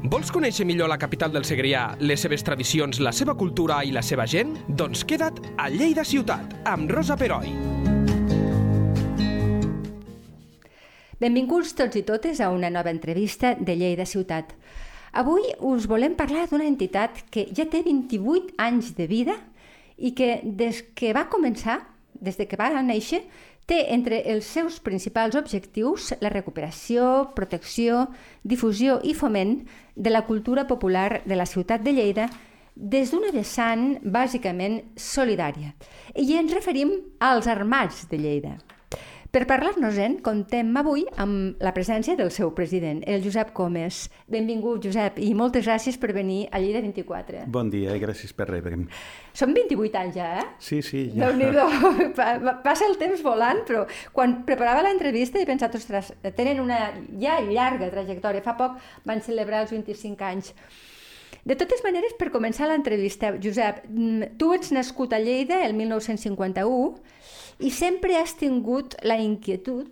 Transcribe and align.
Vols 0.00 0.30
conèixer 0.32 0.64
millor 0.64 0.88
la 0.88 0.96
capital 0.96 1.28
del 1.28 1.44
Segrià, 1.44 1.82
les 2.00 2.22
seves 2.24 2.40
tradicions, 2.40 3.02
la 3.04 3.10
seva 3.12 3.34
cultura 3.36 3.82
i 3.84 3.90
la 3.92 4.00
seva 4.00 4.24
gent? 4.24 4.54
Doncs 4.72 5.02
queda't 5.04 5.42
a 5.60 5.66
Lleida 5.68 6.06
Ciutat, 6.08 6.54
amb 6.64 6.88
Rosa 6.88 7.18
Peroi. 7.20 7.52
Benvinguts 11.20 11.74
tots 11.76 12.00
i 12.00 12.04
totes 12.08 12.40
a 12.40 12.48
una 12.48 12.70
nova 12.72 12.88
entrevista 12.88 13.52
de 13.60 13.76
Lleida 13.76 14.08
Ciutat. 14.08 14.54
Avui 15.12 15.44
us 15.68 15.84
volem 15.84 16.16
parlar 16.16 16.46
d'una 16.48 16.64
entitat 16.64 17.20
que 17.28 17.50
ja 17.52 17.68
té 17.68 17.82
28 17.84 18.56
anys 18.56 18.94
de 18.96 19.04
vida 19.10 19.36
i 19.98 20.14
que 20.16 20.38
des 20.42 20.80
que 20.96 21.12
va 21.12 21.28
començar, 21.28 21.76
des 22.16 22.40
de 22.40 22.48
que 22.48 22.56
va 22.56 22.72
néixer, 22.80 23.26
té 23.70 23.84
entre 23.94 24.18
els 24.32 24.48
seus 24.50 24.80
principals 24.82 25.36
objectius 25.38 26.10
la 26.20 26.32
recuperació, 26.32 27.30
protecció, 27.36 28.08
difusió 28.42 28.98
i 29.06 29.14
foment 29.14 29.60
de 29.94 30.10
la 30.10 30.24
cultura 30.26 30.66
popular 30.66 31.22
de 31.24 31.38
la 31.38 31.46
ciutat 31.46 31.84
de 31.86 31.94
Lleida 31.94 32.26
des 32.74 33.12
d'una 33.12 33.30
vessant 33.34 34.00
bàsicament 34.02 34.80
solidària. 34.96 35.74
I 36.16 36.34
ens 36.40 36.54
referim 36.56 36.96
als 37.20 37.46
armats 37.46 38.06
de 38.10 38.18
Lleida. 38.18 38.56
Per 39.30 39.44
parlar-nos-en, 39.46 40.16
contem 40.26 40.72
avui 40.80 41.04
amb 41.22 41.60
la 41.62 41.70
presència 41.70 42.16
del 42.18 42.32
seu 42.34 42.48
president, 42.50 43.04
el 43.06 43.22
Josep 43.22 43.52
Comes. 43.54 44.00
Benvingut, 44.26 44.82
Josep, 44.82 45.20
i 45.22 45.28
moltes 45.38 45.68
gràcies 45.68 46.00
per 46.02 46.10
venir 46.16 46.48
a 46.50 46.58
Lleida 46.58 46.80
24. 46.82 47.44
Bon 47.54 47.70
dia 47.70 47.94
i 47.94 48.02
gràcies 48.02 48.34
per 48.34 48.48
rebre'm. 48.48 48.88
Són 49.30 49.54
28 49.54 50.00
anys 50.00 50.18
ja, 50.18 50.26
eh? 50.40 50.48
Sí, 50.58 50.80
sí. 50.82 51.04
Ja. 51.14 51.28
Déu-n'hi-do. 51.28 51.68
Passa 52.66 52.88
el 52.90 52.98
temps 52.98 53.22
volant, 53.22 53.62
però 53.68 53.84
quan 54.16 54.40
preparava 54.48 54.82
l'entrevista 54.88 55.38
he 55.38 55.46
pensat, 55.46 55.78
ostres, 55.78 56.10
tenen 56.34 56.58
una 56.58 56.80
ja 57.22 57.38
llarga 57.46 57.92
trajectòria. 57.94 58.42
Fa 58.42 58.58
poc 58.58 58.82
van 59.06 59.22
celebrar 59.22 59.62
els 59.62 59.76
25 59.78 60.26
anys. 60.26 60.56
De 61.46 61.54
totes 61.54 61.86
maneres, 61.86 62.18
per 62.18 62.32
començar 62.34 62.66
l'entrevista, 62.66 63.30
Josep, 63.38 63.84
mm, 63.86 64.34
tu 64.42 64.50
ets 64.58 64.74
nascut 64.74 65.14
a 65.14 65.22
Lleida 65.22 65.62
el 65.70 65.78
1951 65.78 66.98
i 67.60 67.70
sempre 67.70 68.16
has 68.16 68.34
tingut 68.38 68.96
la 69.04 69.18
inquietud, 69.20 69.88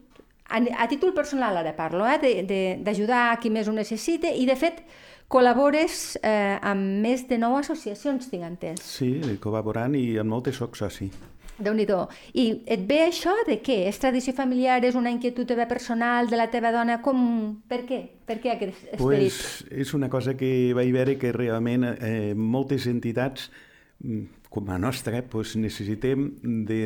a, 0.48 0.60
a 0.82 0.88
títol 0.88 1.12
personal 1.12 1.56
ara 1.60 1.74
parlo, 1.76 2.06
eh, 2.08 2.78
d'ajudar 2.80 3.32
a 3.32 3.38
qui 3.40 3.50
més 3.52 3.68
ho 3.68 3.74
necessita 3.76 4.32
i 4.32 4.46
de 4.48 4.56
fet 4.56 4.82
col·labores 5.28 6.16
eh, 6.24 6.56
amb 6.64 7.02
més 7.04 7.26
de 7.28 7.38
nou 7.38 7.58
associacions, 7.58 8.30
tinc 8.30 8.46
entès. 8.48 8.80
Sí, 8.80 9.12
col·laborant 9.42 9.96
i 9.98 10.16
en 10.18 10.28
moltes 10.28 10.56
soc 10.56 10.76
soci. 10.76 11.10
déu 11.58 11.74
nhi 11.74 11.86
I 12.34 12.62
et 12.66 12.86
ve 12.86 13.00
això 13.08 13.34
de 13.46 13.58
què? 13.60 13.88
És 13.88 13.98
tradició 13.98 14.32
familiar? 14.32 14.82
És 14.84 14.94
una 14.94 15.10
inquietud 15.10 15.46
teva 15.46 15.66
personal, 15.66 16.28
de 16.28 16.36
la 16.36 16.48
teva 16.50 16.72
dona? 16.72 17.02
Com... 17.02 17.62
Per 17.68 17.84
què? 17.84 18.08
Per 18.24 18.38
què 18.40 18.54
aquest 18.54 18.94
esperit? 18.94 18.98
Pues 19.02 19.64
és 19.70 19.92
una 19.94 20.08
cosa 20.08 20.36
que 20.36 20.72
vaig 20.72 20.92
veure 20.92 21.18
que 21.18 21.32
realment 21.32 21.84
eh, 21.84 22.34
moltes 22.34 22.86
entitats 22.86 23.50
mm, 23.98 24.37
com 24.48 24.68
a 24.70 24.78
nostra, 24.78 25.22
pues, 25.28 25.56
necessitem 25.56 26.30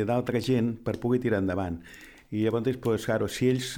d'altra 0.07 0.41
gent 0.43 0.75
per 0.83 0.99
poder 0.99 1.21
tirar 1.23 1.43
endavant. 1.43 1.79
I 2.33 2.41
llavors, 2.41 2.77
pues, 2.81 3.05
claro, 3.05 3.27
si 3.29 3.51
ells, 3.51 3.75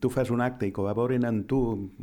tu 0.00 0.10
fas 0.12 0.28
un 0.28 0.42
acte 0.44 0.68
i 0.68 0.72
col·laboren 0.76 1.24
amb 1.24 1.46
tu, 1.48 1.60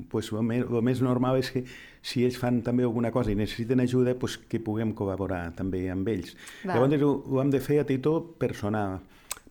pues, 0.09 0.31
el, 0.33 0.41
més, 0.41 0.63
el 0.65 0.81
més 0.81 1.03
normal 1.05 1.37
és 1.37 1.51
que 1.53 1.61
si 2.01 2.23
ells 2.25 2.39
fan 2.41 2.63
també 2.65 2.87
alguna 2.87 3.11
cosa 3.13 3.29
i 3.29 3.37
necessiten 3.37 3.83
ajuda, 3.83 4.15
pues, 4.17 4.39
que 4.49 4.57
puguem 4.57 4.95
col·laborar 4.97 5.43
també 5.55 5.85
amb 5.93 6.09
ells. 6.09 6.33
Va. 6.63 6.73
Llavors 6.73 7.05
ho, 7.05 7.11
ho 7.29 7.41
hem 7.43 7.53
de 7.53 7.61
fer 7.61 7.77
a 7.83 7.85
títol 7.85 8.23
personal, 8.41 9.03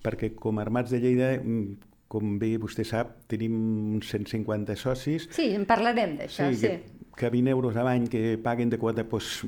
perquè 0.02 0.34
com 0.34 0.58
a 0.58 0.66
Armats 0.66 0.90
de 0.90 1.00
Lleida 1.04 1.30
com 2.10 2.36
bé 2.38 2.52
vostè 2.62 2.84
sap, 2.86 3.14
tenim 3.30 4.00
150 4.02 4.76
socis. 4.78 5.28
Sí, 5.34 5.50
en 5.54 5.66
parlarem 5.68 6.18
d'això, 6.20 6.50
sí. 6.50 6.60
sí. 6.60 6.70
Que, 6.74 6.95
que 7.16 7.30
20 7.32 7.50
euros 7.50 7.76
a 7.76 7.84
l'any 7.86 8.06
que 8.12 8.36
paguen 8.42 8.70
de 8.70 8.78
quota, 8.78 9.02
doncs, 9.08 9.40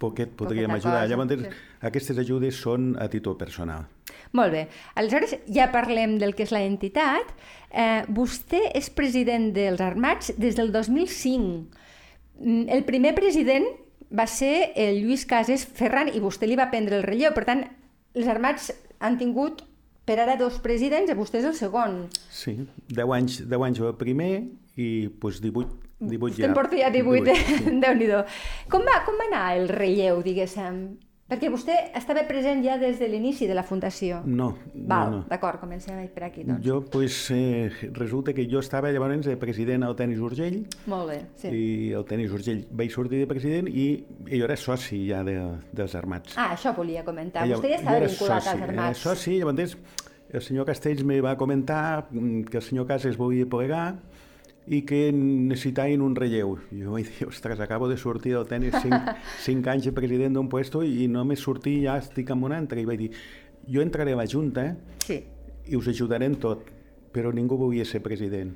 poquet 0.00 0.32
podríem 0.34 0.72
Poqueta 0.72 0.88
ajudar. 0.88 1.02
Cosa, 1.04 1.10
Llavors, 1.12 1.44
sí. 1.44 1.62
aquestes 1.86 2.18
ajudes 2.18 2.56
són 2.58 2.94
a 2.98 3.08
títol 3.12 3.36
personal. 3.38 3.86
Molt 4.34 4.50
bé. 4.50 4.64
Aleshores, 4.98 5.36
ja 5.46 5.68
parlem 5.70 6.16
del 6.18 6.34
que 6.34 6.42
és 6.48 6.52
l'entitat. 6.54 7.30
Eh, 7.70 8.02
vostè 8.08 8.64
és 8.74 8.90
president 8.90 9.52
dels 9.54 9.80
Armats 9.84 10.32
des 10.40 10.56
del 10.58 10.72
2005. 10.74 11.68
Mm, 12.40 12.66
el 12.74 12.82
primer 12.88 13.14
president 13.14 13.68
va 14.10 14.26
ser 14.26 14.72
el 14.74 15.02
Lluís 15.04 15.24
Cases 15.26 15.64
Ferran 15.66 16.10
i 16.10 16.22
vostè 16.22 16.48
li 16.48 16.58
va 16.58 16.70
prendre 16.72 16.98
el 16.98 17.06
relleu. 17.06 17.32
Per 17.36 17.46
tant, 17.46 17.64
els 18.14 18.30
Armats 18.30 18.72
han 18.98 19.18
tingut 19.20 19.62
per 20.04 20.18
ara 20.20 20.36
dos 20.40 20.58
presidents 20.64 21.10
i 21.10 21.16
vostè 21.16 21.40
és 21.40 21.48
el 21.48 21.56
segon. 21.58 22.04
Sí, 22.28 22.58
10 22.90 23.14
anys, 23.16 23.40
10 23.48 23.68
anys 23.68 23.80
el 23.80 23.96
primer 24.00 24.32
i 24.76 24.88
doncs, 25.20 25.40
18 25.44 25.83
18 26.00 26.40
ja. 26.40 26.48
Te'n 26.48 26.56
porta 26.56 26.78
ja 26.78 26.90
18, 26.92 27.24
18 27.30 27.64
sí. 27.64 27.80
Déu-n'hi-do. 27.84 28.22
Com, 28.72 28.84
va, 28.86 29.00
com 29.06 29.18
va 29.20 29.30
anar 29.30 29.48
el 29.58 29.68
relleu, 29.72 30.22
diguéssim? 30.24 30.84
Perquè 31.24 31.48
vostè 31.48 31.74
estava 31.96 32.20
present 32.28 32.60
ja 32.60 32.74
des 32.76 32.98
de 33.00 33.06
l'inici 33.08 33.46
de 33.48 33.54
la 33.56 33.62
Fundació. 33.64 34.18
No, 34.28 34.50
Val, 34.74 35.08
no, 35.08 35.16
no. 35.16 35.20
d'acord, 35.30 35.56
comencem 35.62 36.02
per 36.12 36.26
aquí, 36.26 36.44
doncs. 36.44 36.60
Jo, 36.66 36.82
pues, 36.92 37.16
eh, 37.32 37.70
resulta 37.96 38.34
que 38.36 38.44
jo 38.50 38.60
estava 38.60 38.90
llavors 38.92 39.24
de 39.24 39.38
president 39.40 39.86
al 39.88 39.96
Tenis 39.96 40.20
Urgell. 40.20 40.60
Molt 40.92 41.08
bé, 41.08 41.18
sí. 41.40 41.48
I 41.48 41.92
el 41.96 42.04
Tenis 42.04 42.34
Urgell 42.36 42.66
vaig 42.76 42.92
sortir 42.92 43.22
de 43.24 43.30
president 43.30 43.72
i, 43.72 43.88
i 44.28 44.42
jo 44.42 44.44
era 44.44 44.58
soci 44.60 45.00
ja 45.08 45.24
de, 45.24 45.38
dels 45.72 45.96
armats. 45.96 46.36
Ah, 46.36 46.52
això 46.58 46.74
volia 46.76 47.06
comentar. 47.08 47.48
Vostè 47.48 47.72
ja 47.72 47.80
estava 47.80 48.04
vinculat 48.04 48.44
soci, 48.44 48.52
als 48.52 48.68
armats. 48.68 49.00
Era 49.00 49.14
soci, 49.16 49.38
llavors 49.40 49.78
el 50.34 50.42
senyor 50.42 50.66
Castells 50.66 51.04
me 51.06 51.20
va 51.22 51.36
comentar 51.38 52.08
que 52.10 52.58
el 52.58 52.62
senyor 52.62 52.86
Casas 52.86 53.16
volia 53.16 53.46
plegar 53.46 53.94
i 54.66 54.80
que 54.88 55.12
necessitaven 55.12 56.02
un 56.02 56.14
relleu. 56.16 56.56
Jo 56.72 56.94
vaig 56.94 57.10
dir, 57.10 57.28
ostres, 57.28 57.60
acabo 57.60 57.88
de 57.88 57.98
sortir 58.00 58.32
del 58.32 58.46
tenis 58.48 58.74
5, 58.80 59.16
5 59.44 59.70
anys 59.74 59.88
de 59.90 59.92
president 59.92 60.36
d'un 60.36 60.48
puesto 60.48 60.82
i 60.84 61.08
només 61.08 61.44
sortir 61.44 61.82
ja 61.84 61.98
estic 62.00 62.32
en 62.32 62.44
un 62.48 62.56
altre. 62.56 62.80
I 62.80 62.88
vaig 62.88 63.04
dir, 63.06 63.10
jo 63.68 63.84
entraré 63.84 64.16
a 64.16 64.20
la 64.22 64.28
Junta 64.30 64.70
sí. 65.04 65.20
i 65.68 65.76
us 65.76 65.88
ajudaré 65.92 66.30
en 66.30 66.38
tot, 66.40 66.64
però 67.12 67.32
ningú 67.32 67.60
volia 67.60 67.84
ser 67.84 68.00
president. 68.04 68.54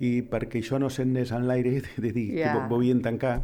I 0.00 0.20
perquè 0.30 0.62
això 0.62 0.78
no 0.78 0.88
s'anés 0.88 1.34
en 1.34 1.48
l'aire 1.50 1.80
de 1.82 2.12
dir 2.14 2.28
yeah. 2.38 2.54
que 2.54 2.68
volien 2.70 3.02
tancar, 3.02 3.40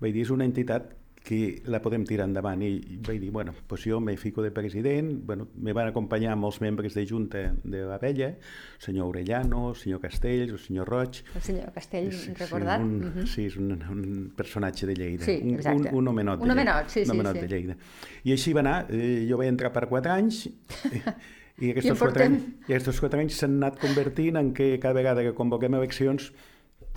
vaig 0.00 0.14
dir, 0.14 0.22
és 0.22 0.30
una 0.30 0.46
entitat 0.46 0.94
que 1.22 1.62
la 1.70 1.80
podem 1.82 2.04
tirar 2.06 2.26
endavant. 2.26 2.62
I 2.66 2.98
vaig 3.06 3.20
dir, 3.22 3.30
bueno, 3.30 3.54
pues 3.68 3.84
jo 3.86 4.00
me 4.00 4.16
fico 4.16 4.42
de 4.42 4.50
president, 4.50 5.24
bueno, 5.26 5.48
me 5.54 5.72
van 5.72 5.88
acompanyar 5.88 6.34
molts 6.36 6.60
membres 6.60 6.94
de 6.94 7.06
Junta 7.06 7.44
de 7.62 7.82
la 7.86 7.98
Vella, 7.98 8.28
el 8.28 8.82
senyor 8.82 9.06
Orellano, 9.08 9.70
el 9.70 9.76
senyor 9.76 10.00
Castells, 10.00 10.52
el 10.52 10.58
senyor 10.58 10.88
Roig... 10.88 11.22
El 11.34 11.42
senyor 11.42 11.72
Castells, 11.72 12.26
és, 12.28 12.38
recordat? 12.38 12.80
Sí, 12.80 12.86
un, 12.86 13.04
uh 13.04 13.12
-huh. 13.14 13.26
sí 13.26 13.46
és 13.46 13.56
un, 13.56 13.70
un 13.72 14.32
personatge 14.36 14.86
de 14.86 14.94
Lleida. 14.94 15.24
Sí, 15.24 15.38
exacte. 15.54 15.90
Un, 15.90 15.98
un 15.98 16.08
homenot 16.08 16.38
de, 16.38 16.44
un 16.44 16.50
homenot, 16.50 16.88
sí, 16.88 17.02
un 17.04 17.10
homenot 17.10 17.34
sí, 17.34 17.40
sí. 17.40 17.46
de 17.46 17.54
Lleida. 17.54 17.76
I 18.24 18.32
així 18.32 18.52
va 18.52 18.60
anar, 18.60 18.86
eh, 18.90 19.26
jo 19.28 19.36
vaig 19.36 19.48
entrar 19.48 19.72
per 19.72 19.86
4 19.88 20.12
anys, 20.12 20.48
i 21.62 21.70
aquests, 21.70 21.98
quatre, 21.98 22.24
anys, 22.24 22.42
i 22.66 22.72
aquests 22.72 23.00
quatre 23.00 23.20
anys 23.20 23.36
s'han 23.38 23.56
anat 23.62 23.78
convertint 23.78 24.36
en 24.36 24.52
que 24.52 24.78
cada 24.80 24.94
vegada 24.94 25.22
que 25.22 25.34
convoquem 25.34 25.74
eleccions 25.74 26.32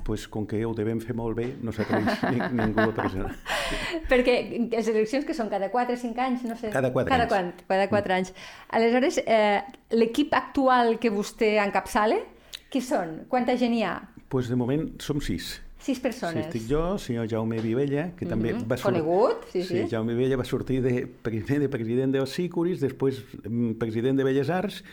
pues, 0.06 0.28
com 0.30 0.46
que 0.46 0.62
ho 0.64 0.72
devem 0.78 1.00
fer 1.02 1.16
molt 1.18 1.36
bé, 1.40 1.48
nosaltres 1.66 2.22
ni, 2.32 2.38
ningú 2.60 2.86
ho 2.86 2.94
presenta. 2.94 3.34
Perquè 4.12 4.38
les 4.70 4.90
eleccions 4.94 5.26
que 5.26 5.34
són 5.34 5.50
cada 5.50 5.72
4 5.74 5.98
o 5.98 6.02
5 6.06 6.26
anys, 6.28 6.46
no 6.46 6.56
sé... 6.60 6.70
Cada 6.76 6.94
4 6.94 7.10
cada 7.10 7.26
anys. 7.26 7.34
Quant, 7.34 7.52
cada 7.66 7.90
4 7.90 8.06
mm. 8.06 8.18
anys. 8.20 8.34
Aleshores, 8.78 9.20
eh, 9.26 9.66
l'equip 9.98 10.38
actual 10.38 11.00
que 11.02 11.10
vostè 11.10 11.56
encapçala, 11.66 12.22
qui 12.70 12.86
són? 12.86 13.24
Quanta 13.32 13.58
gent 13.58 13.74
hi 13.74 13.82
ha? 13.88 13.98
Pues 14.30 14.52
de 14.54 14.60
moment 14.62 14.92
som 15.02 15.18
6. 15.18 15.54
Sis 15.86 16.00
persones. 16.02 16.48
Sí, 16.48 16.50
estic 16.50 16.70
jo, 16.70 16.82
el 16.96 17.00
senyor 17.02 17.28
Jaume 17.30 17.60
Vivella, 17.62 18.12
que 18.16 18.26
mm 18.26 18.28
-hmm. 18.28 18.30
també 18.30 18.54
mhm. 18.54 18.68
va 18.70 18.78
sortir... 18.78 19.02
Conegut, 19.02 19.46
sí, 19.52 19.64
sí. 19.64 19.82
Sí, 19.82 19.90
Jaume 19.90 20.14
Vivella 20.14 20.38
va 20.38 20.46
sortir 20.46 20.82
de, 20.82 21.08
primer 21.22 21.60
de 21.60 21.70
president 21.70 22.12
dels 22.12 22.30
Sicuris, 22.30 22.80
després 22.80 23.22
mm, 23.44 23.74
president 23.74 24.18
de 24.18 24.24
Belles 24.24 24.50
Arts, 24.50 24.84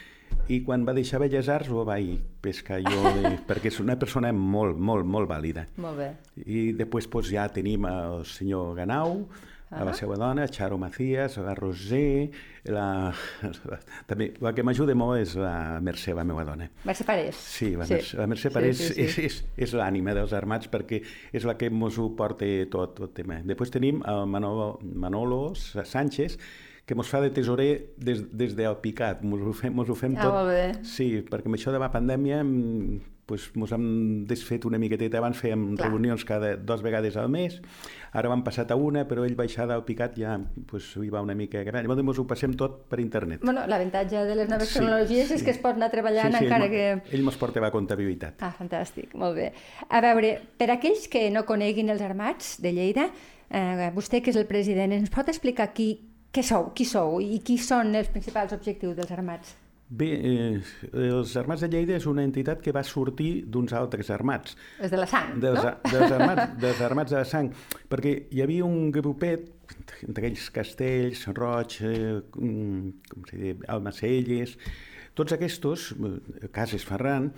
i 0.52 0.60
quan 0.66 0.84
va 0.86 0.94
deixar 0.96 1.20
Belles 1.22 1.48
Arts 1.52 1.70
ho 1.70 1.84
vaig 1.88 2.18
pescar 2.42 2.80
jo, 2.84 3.14
de, 3.18 3.36
perquè 3.48 3.70
és 3.72 3.80
una 3.82 3.96
persona 4.00 4.32
molt, 4.34 4.78
molt, 4.78 5.06
molt 5.08 5.30
vàlida. 5.30 5.66
Molt 5.82 5.98
bé. 6.00 6.10
I 6.44 6.70
després 6.78 7.08
pues, 7.10 7.30
ja 7.32 7.46
tenim 7.52 7.86
el 7.88 8.26
senyor 8.28 8.74
Ganau, 8.78 9.22
uh 9.22 9.78
-huh. 9.78 9.84
la 9.84 9.94
seva 9.94 10.16
dona, 10.16 10.48
Charo 10.48 10.78
Macías, 10.78 11.36
la 11.38 11.54
Roser, 11.54 12.30
la, 12.64 13.12
també 14.08 14.32
la 14.40 14.52
que 14.52 14.62
m'ajuda 14.62 14.94
molt 14.94 15.20
és 15.20 15.34
la 15.36 15.80
Mercè, 15.80 16.14
la 16.14 16.24
meva 16.24 16.44
dona. 16.44 16.68
Mercè 16.84 17.04
Parés. 17.04 17.36
Sí, 17.36 17.76
la, 17.76 17.86
sí. 17.86 17.94
Mercè, 17.94 18.18
la 18.18 18.26
Mercè 18.26 18.50
Parés 18.50 18.76
sí, 18.76 18.84
sí, 18.84 18.94
sí. 18.94 19.00
és, 19.02 19.18
és, 19.18 19.44
és 19.56 19.72
l'ànima 19.72 20.14
dels 20.14 20.32
armats 20.32 20.68
perquè 20.68 21.02
és 21.32 21.44
la 21.44 21.56
que 21.56 21.66
ens 21.66 21.98
ho 21.98 22.14
porta 22.16 22.44
tot, 22.70 22.94
tot 22.94 23.14
tema. 23.14 23.40
Després 23.44 23.70
tenim 23.70 24.02
el 24.06 24.26
Manolo, 24.26 24.78
Manolo 24.82 25.54
Sánchez, 25.54 26.38
que 26.86 26.96
mos 26.98 27.08
fa 27.08 27.20
de 27.22 27.30
tesorer 27.30 27.94
des, 27.96 28.24
des 28.36 28.56
del 28.58 28.76
picat, 28.82 29.22
mos 29.22 29.40
ho 29.40 29.54
fem, 29.54 29.72
mos 29.74 29.88
ho 29.88 29.94
fem 29.94 30.16
ah, 30.18 30.22
tot. 30.26 30.50
Bé. 30.50 30.66
Sí, 30.82 31.08
perquè 31.28 31.50
amb 31.50 31.58
això 31.60 31.72
de 31.74 31.80
la 31.82 31.92
pandèmia 31.94 32.42
pues, 33.32 33.46
mos 33.56 33.72
hem 33.72 34.26
desfet 34.28 34.66
una 34.68 34.76
miqueteta. 34.82 35.16
Abans 35.22 35.38
fèiem 35.40 35.62
Clar. 35.76 35.88
reunions 35.88 36.24
cada 36.28 36.56
dos 36.56 36.82
vegades 36.84 37.16
al 37.16 37.30
mes, 37.32 37.60
ara 38.12 38.28
vam 38.28 38.42
passat 38.44 38.74
a 38.74 38.76
una, 38.76 39.06
però 39.08 39.24
ell 39.24 39.36
baixada 39.38 39.72
al 39.78 39.86
picat 39.86 40.18
ja 40.20 40.34
pues, 40.68 40.90
hi 41.00 41.08
va 41.08 41.22
una 41.24 41.36
mica 41.38 41.62
gran. 41.64 41.86
Llavors 41.86 42.04
mos 42.04 42.20
ho 42.20 42.26
passem 42.28 42.52
tot 42.58 42.82
per 42.90 43.00
internet. 43.00 43.40
Bueno, 43.46 43.64
l'avantatge 43.70 44.26
de 44.28 44.36
les 44.36 44.50
noves 44.50 44.68
Sí, 44.68 44.80
tecnologies 44.80 45.30
és 45.30 45.40
sí. 45.40 45.46
que 45.46 45.54
es 45.54 45.62
pot 45.62 45.78
anar 45.78 45.88
treballant 45.94 46.34
ell, 46.34 46.44
encara 46.44 46.66
mo- 46.66 46.72
que... 46.74 47.16
ell 47.16 47.24
mos 47.24 47.38
porta 47.40 47.64
a 47.64 47.72
comptabilitat. 47.72 48.42
Ah, 48.42 48.52
fantàstic, 48.58 49.14
molt 49.16 49.38
bé. 49.38 49.52
A 49.88 50.02
veure, 50.04 50.34
per 50.58 50.72
aquells 50.74 51.06
que 51.08 51.30
no 51.30 51.46
coneguin 51.48 51.88
els 51.94 52.02
armats 52.04 52.58
de 52.60 52.74
Lleida, 52.76 53.08
eh, 53.48 53.90
vostè 53.94 54.20
que 54.20 54.34
és 54.34 54.36
el 54.36 54.48
president, 54.50 54.92
ens 54.92 55.08
pot 55.14 55.28
explicar 55.32 55.70
qui, 55.72 55.94
què 56.32 56.42
sou, 56.46 56.70
qui 56.72 56.86
sou 56.88 57.18
i 57.20 57.42
qui 57.44 57.58
són 57.60 57.92
els 57.98 58.08
principals 58.12 58.54
objectius 58.56 58.96
dels 58.96 59.12
armats? 59.12 59.58
Bé, 59.92 60.06
eh, 60.24 60.60
els 60.96 61.34
Armats 61.36 61.60
de 61.60 61.68
Lleida 61.68 61.98
és 61.98 62.06
una 62.08 62.22
entitat 62.24 62.62
que 62.64 62.72
va 62.72 62.80
sortir 62.80 63.42
d'uns 63.44 63.74
altres 63.76 64.08
armats, 64.14 64.54
Els 64.80 64.94
de 64.94 64.96
la 64.96 65.08
sang, 65.10 65.34
dels, 65.42 65.60
no? 65.60 65.72
dels, 65.90 66.14
armats, 66.16 66.54
dels 66.62 66.80
armats 66.86 67.12
de 67.12 67.18
la 67.18 67.26
sang, 67.28 67.50
perquè 67.92 68.14
hi 68.32 68.40
havia 68.40 68.64
un 68.64 68.88
grupet, 68.94 69.50
entre 70.06 70.30
ells 70.30 70.48
Castells, 70.54 71.26
Roig, 71.36 71.76
eh, 71.84 72.22
mm, 72.24 73.12
com 73.12 73.28
se 73.28 73.42
diu, 73.42 73.60
Almacelles, 73.76 74.56
tots 75.12 75.36
aquests, 75.36 75.92
eh, 75.92 76.48
Cases 76.56 76.88
Ferran, 76.88 77.28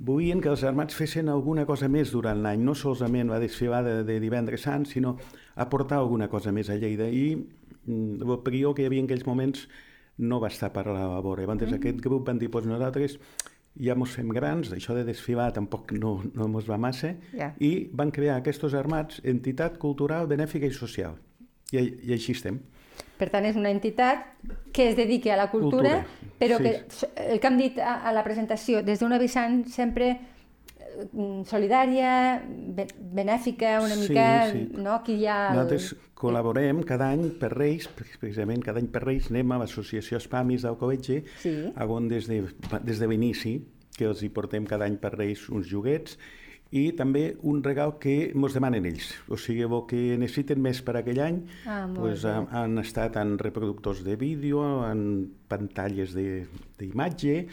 volien 0.00 0.40
que 0.40 0.48
els 0.48 0.64
armats 0.64 0.96
fessin 0.96 1.28
alguna 1.28 1.66
cosa 1.68 1.92
més 1.92 2.16
durant 2.16 2.40
l'any, 2.40 2.64
no 2.64 2.72
solament 2.72 3.28
la 3.28 3.44
desfilada 3.44 4.00
de 4.08 4.20
divendres 4.24 4.64
sant, 4.64 4.88
sinó 4.88 5.18
aportar 5.60 6.00
alguna 6.00 6.32
cosa 6.32 6.48
més 6.50 6.72
a 6.72 6.80
Lleida. 6.80 7.12
I 7.12 7.59
el 7.88 8.34
prior 8.44 8.74
que 8.74 8.82
hi 8.82 8.90
havia 8.90 9.02
en 9.04 9.08
aquells 9.08 9.26
moments 9.26 9.68
no 10.20 10.40
va 10.40 10.50
estar 10.52 10.72
per 10.72 10.86
la 10.86 11.06
vora. 11.20 11.42
Llavors, 11.42 11.70
mm. 11.70 11.78
aquest 11.80 12.02
grup 12.04 12.28
van 12.28 12.38
dir, 12.38 12.50
doncs 12.52 12.68
nosaltres 12.68 13.16
ja 13.80 13.94
mos 13.94 14.12
fem 14.16 14.28
grans, 14.34 14.72
això 14.74 14.94
de 14.96 15.04
desfilar 15.06 15.50
tampoc 15.56 15.92
no, 15.96 16.18
no 16.34 16.48
mos 16.50 16.68
va 16.68 16.78
massa, 16.78 17.14
Ja. 17.36 17.52
i 17.58 17.88
van 17.92 18.10
crear 18.10 18.40
aquests 18.40 18.74
armats 18.74 19.20
entitat 19.24 19.78
cultural, 19.78 20.26
benèfica 20.26 20.66
i 20.66 20.74
social. 20.74 21.16
I, 21.70 21.78
i 22.10 22.12
així 22.12 22.34
estem. 22.34 22.58
Per 23.16 23.28
tant, 23.30 23.44
és 23.46 23.56
una 23.56 23.70
entitat 23.70 24.24
que 24.72 24.88
es 24.90 24.96
dediqui 24.96 25.30
a 25.30 25.36
la 25.36 25.50
cultura, 25.50 26.00
Cultura, 26.02 26.36
però 26.40 26.56
sí. 26.58 26.64
que 26.64 27.24
el 27.30 27.40
que 27.40 27.46
hem 27.46 27.58
dit 27.60 27.78
a, 27.78 28.00
a 28.08 28.12
la 28.16 28.24
presentació, 28.24 28.82
des 28.82 29.00
d'una 29.00 29.18
vessant 29.20 29.62
sempre 29.68 30.16
solidària, 31.46 32.42
be- 32.46 32.86
benèfica, 32.98 33.80
una 33.80 33.94
Sí, 33.94 34.08
mica, 34.08 34.50
sí. 34.52 34.68
no? 34.76 34.94
Aquí 35.00 35.14
hi 35.20 35.26
ha... 35.26 35.48
el- 35.50 35.56
Nosaltres 35.56 35.94
col·laborem 36.20 36.82
cada 36.84 37.10
any 37.14 37.30
per 37.40 37.52
Reis, 37.54 37.88
precisament 37.88 38.62
cada 38.64 38.80
any 38.82 38.88
per 38.92 39.02
Reis 39.06 39.30
anem 39.30 39.52
a 39.52 39.58
l'associació 39.62 40.18
Espamis 40.20 40.62
d'Alcovetge, 40.66 41.22
Sí. 41.40 41.54
on 41.88 42.08
des 42.08 42.26
de, 42.28 42.42
des 42.84 42.98
de 43.00 43.08
l'inici, 43.08 43.54
que 43.96 44.04
els 44.08 44.22
hi 44.22 44.28
portem 44.32 44.64
cada 44.66 44.84
any 44.86 44.96
per 45.00 45.14
Reis 45.16 45.48
uns 45.48 45.66
joguets, 45.68 46.18
i 46.70 46.92
també 46.94 47.36
un 47.42 47.64
regal 47.64 47.96
que 47.98 48.30
ens 48.30 48.54
demanen 48.54 48.84
ells. 48.86 49.08
O 49.28 49.36
sigui, 49.36 49.64
el 49.66 49.72
que 49.90 50.16
necessiten 50.20 50.60
més 50.62 50.78
per 50.86 50.94
aquell 51.00 51.18
any 51.24 51.40
Ah, 51.66 51.88
pues, 51.92 52.22
han, 52.24 52.46
han 52.54 52.78
estat 52.78 53.16
en 53.18 53.36
reproductors 53.38 54.04
de 54.06 54.14
vídeo, 54.16 54.62
en 54.86 55.32
pantalles 55.48 56.14
de- 56.14 56.46
d'imatge. 56.78 57.46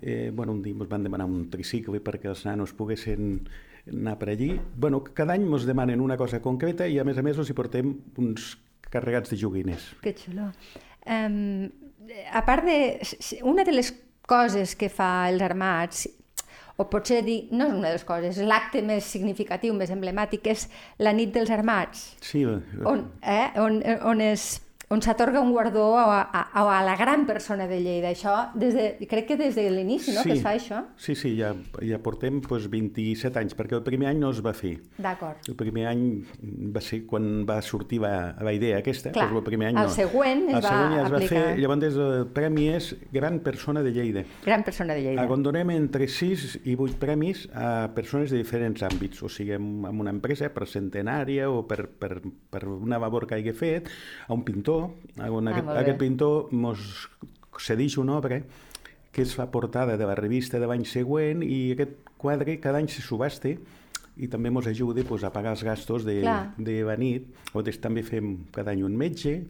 Eh, 0.00 0.30
bueno, 0.34 0.52
un 0.52 0.62
dia 0.62 0.72
ens 0.72 0.88
van 0.88 1.02
demanar 1.04 1.26
un 1.28 1.50
tricicle 1.50 2.00
perquè 2.00 2.30
els 2.32 2.46
nanos 2.46 2.72
poguessin 2.72 3.42
anar 3.92 4.18
per 4.18 4.30
allí. 4.30 4.54
Bueno, 4.76 5.02
cada 5.04 5.34
any 5.36 5.44
ens 5.44 5.66
demanen 5.68 6.00
una 6.00 6.16
cosa 6.16 6.40
concreta 6.40 6.88
i 6.88 6.98
a 6.98 7.04
més 7.04 7.18
a 7.18 7.22
més 7.22 7.36
els 7.36 7.50
hi 7.50 7.56
portem 7.58 7.92
uns 8.16 8.54
carregats 8.88 9.28
de 9.28 9.36
joguines. 9.36 9.90
Que 10.00 10.14
xulo. 10.16 10.48
Um, 11.04 11.68
a 12.32 12.40
part 12.46 12.64
de... 12.64 12.78
Una 13.44 13.64
de 13.64 13.72
les 13.76 13.92
coses 14.24 14.72
que 14.74 14.88
fa 14.88 15.28
els 15.28 15.42
armats, 15.44 16.06
o 16.76 16.88
potser 16.90 17.22
dir, 17.22 17.44
no 17.54 17.68
és 17.68 17.74
una 17.76 17.88
de 17.88 17.94
les 17.98 18.04
coses, 18.06 18.38
l'acte 18.42 18.82
més 18.82 19.06
significatiu, 19.06 19.74
més 19.78 19.92
emblemàtic, 19.94 20.46
és 20.50 20.66
la 20.98 21.12
nit 21.14 21.32
dels 21.34 21.50
armats, 21.54 22.14
Sí, 22.24 22.42
eh, 22.42 22.60
on, 22.84 23.06
eh, 23.22 23.50
on, 23.60 23.80
on 24.02 24.20
es 24.24 24.63
on 24.90 25.02
s'atorga 25.02 25.40
un 25.40 25.52
guardó 25.52 25.96
a, 25.98 26.22
a, 26.22 26.42
a 26.52 26.82
la 26.84 26.96
gran 26.96 27.26
persona 27.26 27.66
de 27.66 27.80
Lleida. 27.82 28.10
Això, 28.12 28.34
des 28.58 28.74
de, 28.76 28.86
crec 29.10 29.28
que 29.28 29.36
des 29.40 29.56
de 29.56 29.66
l'inici, 29.70 30.14
no?, 30.14 30.24
que 30.24 30.36
es 30.36 30.42
fa 30.44 30.54
això. 30.56 30.82
Sí, 30.96 31.16
sí, 31.18 31.34
ja, 31.38 31.52
ja 31.82 32.00
portem 32.02 32.40
doncs, 32.44 32.68
27 32.72 33.40
anys, 33.40 33.56
perquè 33.58 33.78
el 33.78 33.84
primer 33.86 34.10
any 34.12 34.20
no 34.22 34.32
es 34.34 34.42
va 34.44 34.54
fer. 34.56 34.76
D'acord. 34.98 35.44
El 35.48 35.58
primer 35.58 35.88
any 35.90 36.04
va 36.74 36.82
ser 36.84 37.04
quan 37.08 37.44
va 37.48 37.60
sortir 37.64 38.00
la, 38.04 38.34
la 38.44 38.54
idea 38.56 38.80
aquesta. 38.82 39.12
Clar, 39.14 39.28
doncs 39.30 39.42
el 39.42 39.46
primer 39.48 39.70
any 39.72 39.80
el 39.82 39.90
no. 39.90 39.94
següent 39.94 40.44
es 40.48 40.58
el 40.58 40.64
va 40.64 40.74
següent 40.74 40.96
ja 40.96 41.04
es 41.04 41.14
va 41.14 41.22
aplicar. 41.22 41.44
fer, 41.44 41.58
llavors 41.62 42.00
el 42.04 42.26
premi 42.34 42.68
és 42.74 42.90
Gran 43.14 43.40
Persona 43.44 43.82
de 43.84 43.94
Lleida. 43.94 44.24
Gran 44.44 44.64
persona 44.66 44.94
de 44.96 45.06
Lleida. 45.08 45.28
On 45.34 45.42
donem 45.42 45.74
entre 45.74 46.06
6 46.10 46.60
i 46.64 46.76
8 46.78 47.00
premis 47.02 47.46
a 47.54 47.90
persones 47.94 48.30
de 48.30 48.38
diferents 48.40 48.84
àmbits, 48.86 49.22
o 49.24 49.30
sigui, 49.32 49.56
en 49.56 49.64
en 49.88 50.00
una 50.00 50.10
empresa 50.10 50.50
per 50.54 50.66
centenària 50.70 51.48
o 51.50 51.62
per, 51.68 51.86
per, 51.88 52.20
per 52.50 52.62
una 52.68 52.98
labor 53.02 53.26
que 53.28 53.38
hagi 53.38 53.54
fet, 53.56 53.90
a 54.26 54.32
un 54.34 54.44
pintor, 54.46 54.73
a 54.74 55.30
un, 55.30 55.48
Ah, 55.48 55.60
aquest, 55.80 55.98
pintor 56.00 56.52
mos 56.52 57.08
cedeix 57.62 57.98
una 58.02 58.18
obra 58.18 58.40
que 59.14 59.22
es 59.22 59.34
fa 59.38 59.46
portada 59.52 59.96
de 59.96 60.06
la 60.08 60.16
revista 60.18 60.58
de 60.58 60.66
l'any 60.66 60.84
següent 60.90 61.44
i 61.46 61.74
aquest 61.76 61.94
quadre 62.18 62.58
cada 62.62 62.80
any 62.82 62.88
se 62.90 63.02
subhaste 63.04 63.54
i 64.16 64.28
també 64.30 64.50
ens 64.50 64.66
ajuda 64.70 65.04
pues, 65.06 65.24
a 65.26 65.30
pagar 65.34 65.54
els 65.54 65.62
gastos 65.66 66.04
de, 66.06 66.20
Clar. 66.22 66.54
de 66.58 66.80
la 66.86 66.96
nit. 66.98 67.28
Nosaltres 67.52 67.80
també 67.82 68.02
fem 68.06 68.36
cada 68.54 68.74
any 68.74 68.82
un 68.86 68.94
metge, 68.98 69.40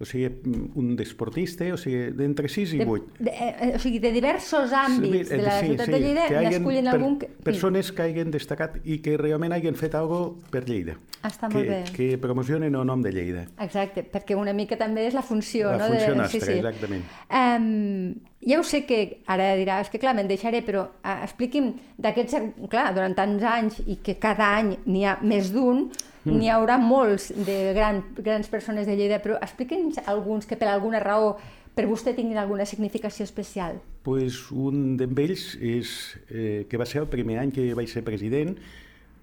o 0.00 0.04
sigui, 0.04 0.26
un 0.74 0.96
desportista, 0.98 1.64
o 1.72 1.76
sigui, 1.78 2.10
d'entre 2.18 2.48
6 2.50 2.72
i 2.74 2.78
de, 2.80 2.86
8. 2.90 3.12
de, 3.20 3.30
eh, 3.30 3.72
o 3.76 3.78
sigui, 3.78 4.00
de 4.02 4.10
diversos 4.12 4.72
àmbits 4.74 5.28
Sí, 5.30 5.36
de 5.36 5.42
la 5.44 5.58
sí, 5.60 5.68
ciutat 5.68 5.86
sí, 5.86 5.92
de 5.92 6.00
Lleida 6.02 6.26
que 6.26 6.36
hagin 6.40 6.50
n'escullen 6.50 6.84
per- 6.88 6.94
algun... 6.96 7.18
Que... 7.20 7.28
Persones 7.46 7.92
que 7.94 8.02
hagin 8.02 8.32
destacat 8.34 8.80
i 8.84 8.98
que 9.04 9.14
realment 9.20 9.54
hagin 9.54 9.78
fet 9.78 9.94
alguna 9.94 10.42
per 10.50 10.64
Lleida. 10.66 10.96
Està 11.24 11.46
que, 11.48 11.54
molt 11.54 11.70
bé. 11.70 11.80
Que 11.94 12.08
promocionen 12.20 12.74
el 12.74 12.86
nom 12.86 13.02
de 13.04 13.12
Lleida. 13.14 13.44
Exacte, 13.62 14.02
perquè 14.02 14.36
una 14.36 14.52
mica 14.52 14.76
també 14.80 15.06
és 15.06 15.14
la 15.14 15.22
funció, 15.22 15.70
La 15.70 15.86
no? 15.86 15.92
funció 15.94 16.10
de... 16.10 16.18
nostra, 16.20 16.56
exactament. 16.58 17.04
Um, 17.30 18.14
ja 18.44 18.58
ho 18.60 18.64
sé 18.66 18.82
que 18.84 19.22
ara 19.30 19.52
diràs 19.56 19.88
que 19.92 20.00
clar, 20.02 20.12
me'n 20.18 20.28
deixaré, 20.28 20.60
però 20.66 20.82
uh, 20.90 21.14
expliqui'm 21.24 21.70
d'aquests, 22.02 22.34
clar, 22.68 22.90
durant 22.98 23.14
tants 23.16 23.46
anys 23.54 23.78
i 23.86 24.00
que 24.04 24.18
cada 24.20 24.50
any 24.58 24.74
n'hi 24.84 25.06
ha 25.08 25.14
més 25.22 25.48
d'un, 25.54 25.86
Mm. 26.24 26.38
n'hi 26.38 26.48
haurà 26.48 26.78
molts 26.80 27.30
de 27.36 27.72
gran, 27.76 28.02
grans 28.16 28.48
persones 28.48 28.86
de 28.86 28.96
Lleida, 28.96 29.20
però 29.22 29.36
expliqui'ns 29.42 30.00
alguns 30.06 30.46
que 30.46 30.56
per 30.56 30.68
alguna 30.68 31.00
raó 31.00 31.36
per 31.74 31.86
vostè 31.90 32.14
tinguin 32.14 32.38
alguna 32.38 32.64
significació 32.64 33.24
especial. 33.24 33.80
Pues 34.06 34.50
un 34.52 34.96
d'ells 34.96 35.56
és 35.60 36.16
eh, 36.30 36.66
que 36.70 36.78
va 36.78 36.86
ser 36.86 37.02
el 37.02 37.08
primer 37.10 37.40
any 37.42 37.50
que 37.52 37.74
vaig 37.74 37.90
ser 37.90 38.04
president, 38.06 38.56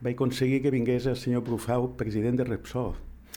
vaig 0.01 0.17
aconseguir 0.17 0.61
que 0.61 0.73
vingués 0.73 1.07
el 1.07 1.15
senyor 1.15 1.45
Brufau, 1.47 1.93
president 1.97 2.37
de 2.37 2.43
Repsol. 2.43 2.93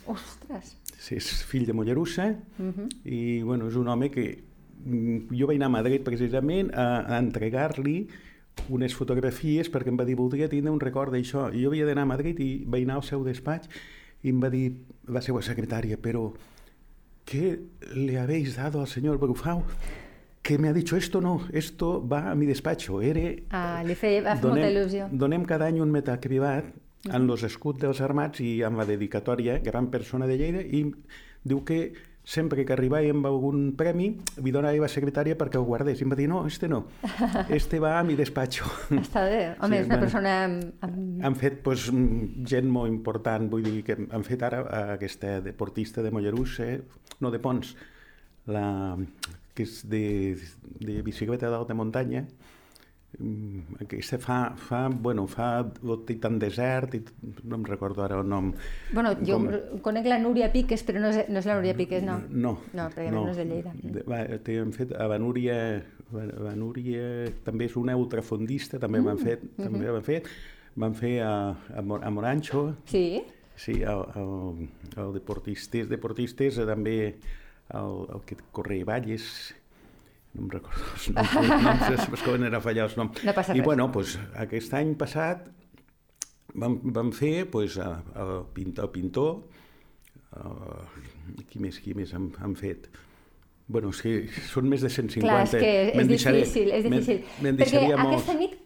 Ostres! 0.06 0.76
És 1.12 1.44
fill 1.44 1.66
de 1.66 1.72
Mollerussa 1.76 2.34
Uh 2.58 2.72
-huh. 2.72 2.88
i 3.04 3.42
bueno, 3.42 3.68
és 3.68 3.76
un 3.76 3.88
home 3.88 4.10
que 4.10 4.42
mm, 4.84 5.28
jo 5.38 5.46
vaig 5.46 5.56
anar 5.56 5.66
a 5.66 5.76
Madrid 5.82 6.02
precisament 6.02 6.72
a, 6.74 7.14
a 7.14 7.18
entregar-li 7.18 8.08
unes 8.68 8.94
fotografies 8.96 9.68
perquè 9.72 9.90
em 9.92 9.98
va 10.00 10.04
dir 10.08 10.16
voldria 10.16 10.48
tindre 10.48 10.72
un 10.72 10.80
record 10.80 11.12
d'això 11.12 11.50
i 11.52 11.62
jo 11.64 11.70
havia 11.72 11.86
d'anar 11.86 12.02
a 12.06 12.12
Madrid 12.14 12.40
i 12.40 12.64
vaig 12.66 12.84
anar 12.86 12.96
al 13.00 13.06
seu 13.06 13.24
despatx 13.26 13.68
i 14.24 14.30
em 14.32 14.40
va 14.40 14.48
dir 14.50 14.70
la 15.08 15.20
seva 15.20 15.42
secretària 15.42 15.98
però 16.00 16.30
¿qué 17.24 17.60
le 17.94 18.18
habéis 18.18 18.56
dado 18.56 18.80
al 18.80 18.86
señor 18.88 19.18
Brufau? 19.18 19.62
que 20.44 20.58
me 20.58 20.68
ha 20.68 20.74
dicho 20.74 20.94
esto 20.96 21.22
no, 21.22 21.40
esto 21.54 22.06
va 22.06 22.30
a 22.30 22.34
mi 22.34 22.44
despacho. 22.44 23.00
Era, 23.00 23.30
Ah, 23.48 23.82
li 23.82 23.94
feia 23.94 24.20
va 24.20 24.34
fer 24.36 24.50
molta 24.50 24.68
il·lusió. 24.68 25.06
donem 25.10 25.42
cada 25.48 25.64
any 25.72 25.80
un 25.80 25.90
metacribat 25.90 26.66
en 27.10 27.26
los 27.26 27.42
escuts 27.44 27.80
dels 27.80 28.02
armats 28.04 28.40
i 28.44 28.62
amb 28.62 28.76
la 28.76 28.84
dedicatòria 28.84 29.58
Gran 29.64 29.88
Persona 29.90 30.26
de 30.26 30.36
Lleida 30.36 30.60
i 30.60 30.82
diu 31.44 31.64
que 31.64 31.94
sempre 32.24 32.64
que 32.64 32.72
arribava 32.72 33.10
amb 33.12 33.26
algun 33.28 33.74
premi 33.76 34.06
li 34.40 34.52
donava 34.54 34.80
la 34.80 34.88
secretària 34.88 35.36
perquè 35.36 35.58
el 35.60 35.66
guardés 35.68 36.00
i 36.00 36.06
em 36.06 36.12
va 36.14 36.16
dir 36.16 36.28
no, 36.30 36.46
este 36.48 36.68
no, 36.72 36.86
este 37.52 37.78
va 37.82 37.98
a 37.98 38.04
mi 38.04 38.16
despacho. 38.16 38.64
Està 38.96 39.26
bé. 39.28 39.42
Home, 39.62 39.76
Sí, 39.76 39.82
és 39.82 39.86
una 39.86 39.98
bueno. 39.98 40.04
persona 40.06 40.32
amb, 40.46 41.24
han 41.28 41.36
fet 41.36 41.60
pues, 41.66 41.90
gent 42.48 42.70
molt 42.72 42.88
important, 42.88 43.50
vull 43.52 43.64
dir 43.66 43.82
que 43.84 43.98
han 44.08 44.24
fet 44.24 44.42
ara 44.42 44.64
aquesta 44.96 45.38
deportista 45.44 46.02
de 46.02 46.10
Mollerussa, 46.10 46.70
no 47.20 47.30
de 47.30 47.40
Pons, 47.44 47.74
la, 48.48 48.96
que 49.54 49.64
és 49.68 49.82
de, 49.88 50.34
de 50.80 51.02
bicicleta 51.06 51.52
d'alta 51.52 51.76
muntanya, 51.76 52.24
aquesta 53.80 54.18
fa, 54.18 54.38
fa, 54.56 54.88
bueno, 54.88 55.26
fa 55.30 55.64
Titan 56.06 56.38
Desert, 56.38 56.94
i 56.94 57.02
no 57.44 57.56
em 57.60 57.64
recordo 57.64 58.02
ara 58.04 58.18
el 58.20 58.28
nom. 58.28 58.52
Bueno, 58.92 59.14
jo 59.24 59.38
Com- 59.38 59.80
conec 59.82 60.06
la 60.06 60.18
Núria 60.18 60.50
Piques, 60.52 60.84
però 60.86 61.00
no 61.00 61.08
és, 61.12 61.28
no 61.28 61.38
és 61.38 61.46
la 61.46 61.56
Núria 61.58 61.74
Piques, 61.78 62.02
no. 62.02 62.18
No. 62.30 62.56
No, 62.72 62.88
perquè 62.90 63.10
no 63.12 63.26
és 63.30 63.36
de 63.36 63.44
Lleida. 63.44 63.72
De, 63.82 64.02
va, 64.08 64.22
hem 64.24 64.72
fet 64.72 64.92
a 64.98 65.06
Vanúria, 65.10 65.58
Vanúria 66.12 67.30
també 67.44 67.66
és 67.70 67.76
una 67.80 67.96
ultrafondista, 67.96 68.78
també 68.78 69.00
Mm, 69.00 69.04
van 69.08 69.18
fet, 69.18 69.40
també 69.56 69.90
van 69.90 70.02
fet, 70.06 70.28
van 70.76 70.94
fer 70.94 71.14
a, 71.22 71.32
a, 71.74 71.82
Mor- 71.82 72.04
a 72.04 72.10
Moranxo, 72.10 72.76
Sí? 72.86 73.22
sí, 73.56 73.82
el, 73.82 74.04
el, 74.18 74.68
el 74.96 75.12
deportistes, 75.14 75.88
deportistes, 75.88 76.56
també 76.66 77.14
el, 77.70 77.92
el 78.14 78.22
que 78.26 78.36
corre 78.52 78.76
i 78.78 78.84
valles, 78.84 79.54
no 80.34 80.44
em 80.44 80.50
recordo 80.50 80.86
els 80.94 81.08
noms, 81.14 81.34
els 81.40 81.64
noms 81.64 81.84
es, 81.94 82.06
es 82.18 82.24
com 82.26 82.46
era 82.46 82.60
fallar 82.62 82.88
els 82.88 82.96
noms. 82.98 83.22
No 83.26 83.34
passa 83.36 83.54
I 83.54 83.60
res. 83.60 83.66
bueno, 83.68 83.90
pues, 83.94 84.16
aquest 84.44 84.74
any 84.74 84.94
passat 84.98 85.46
vam, 86.54 86.78
vam 86.94 87.12
fer 87.14 87.46
pues, 87.50 87.78
a, 87.78 87.90
a 88.14 88.26
pintor, 88.54 88.90
pintor 88.94 89.32
uh, 90.34 90.84
qui 91.50 91.62
més, 91.62 91.78
qui 91.82 91.94
més 91.96 92.14
han, 92.16 92.30
han 92.42 92.56
fet? 92.58 92.90
Bueno, 93.66 93.94
és 93.94 94.02
que 94.04 94.42
són 94.50 94.68
més 94.68 94.82
de 94.84 94.90
150. 94.92 95.24
Clar, 95.24 95.44
és 95.46 95.54
que 95.54 95.72
és 95.94 96.10
difícil, 96.10 96.68
és 96.74 96.84
difícil. 96.84 97.22
Perquè 97.40 97.80
molts. 97.96 98.26
aquesta 98.26 98.34
nit, 98.36 98.58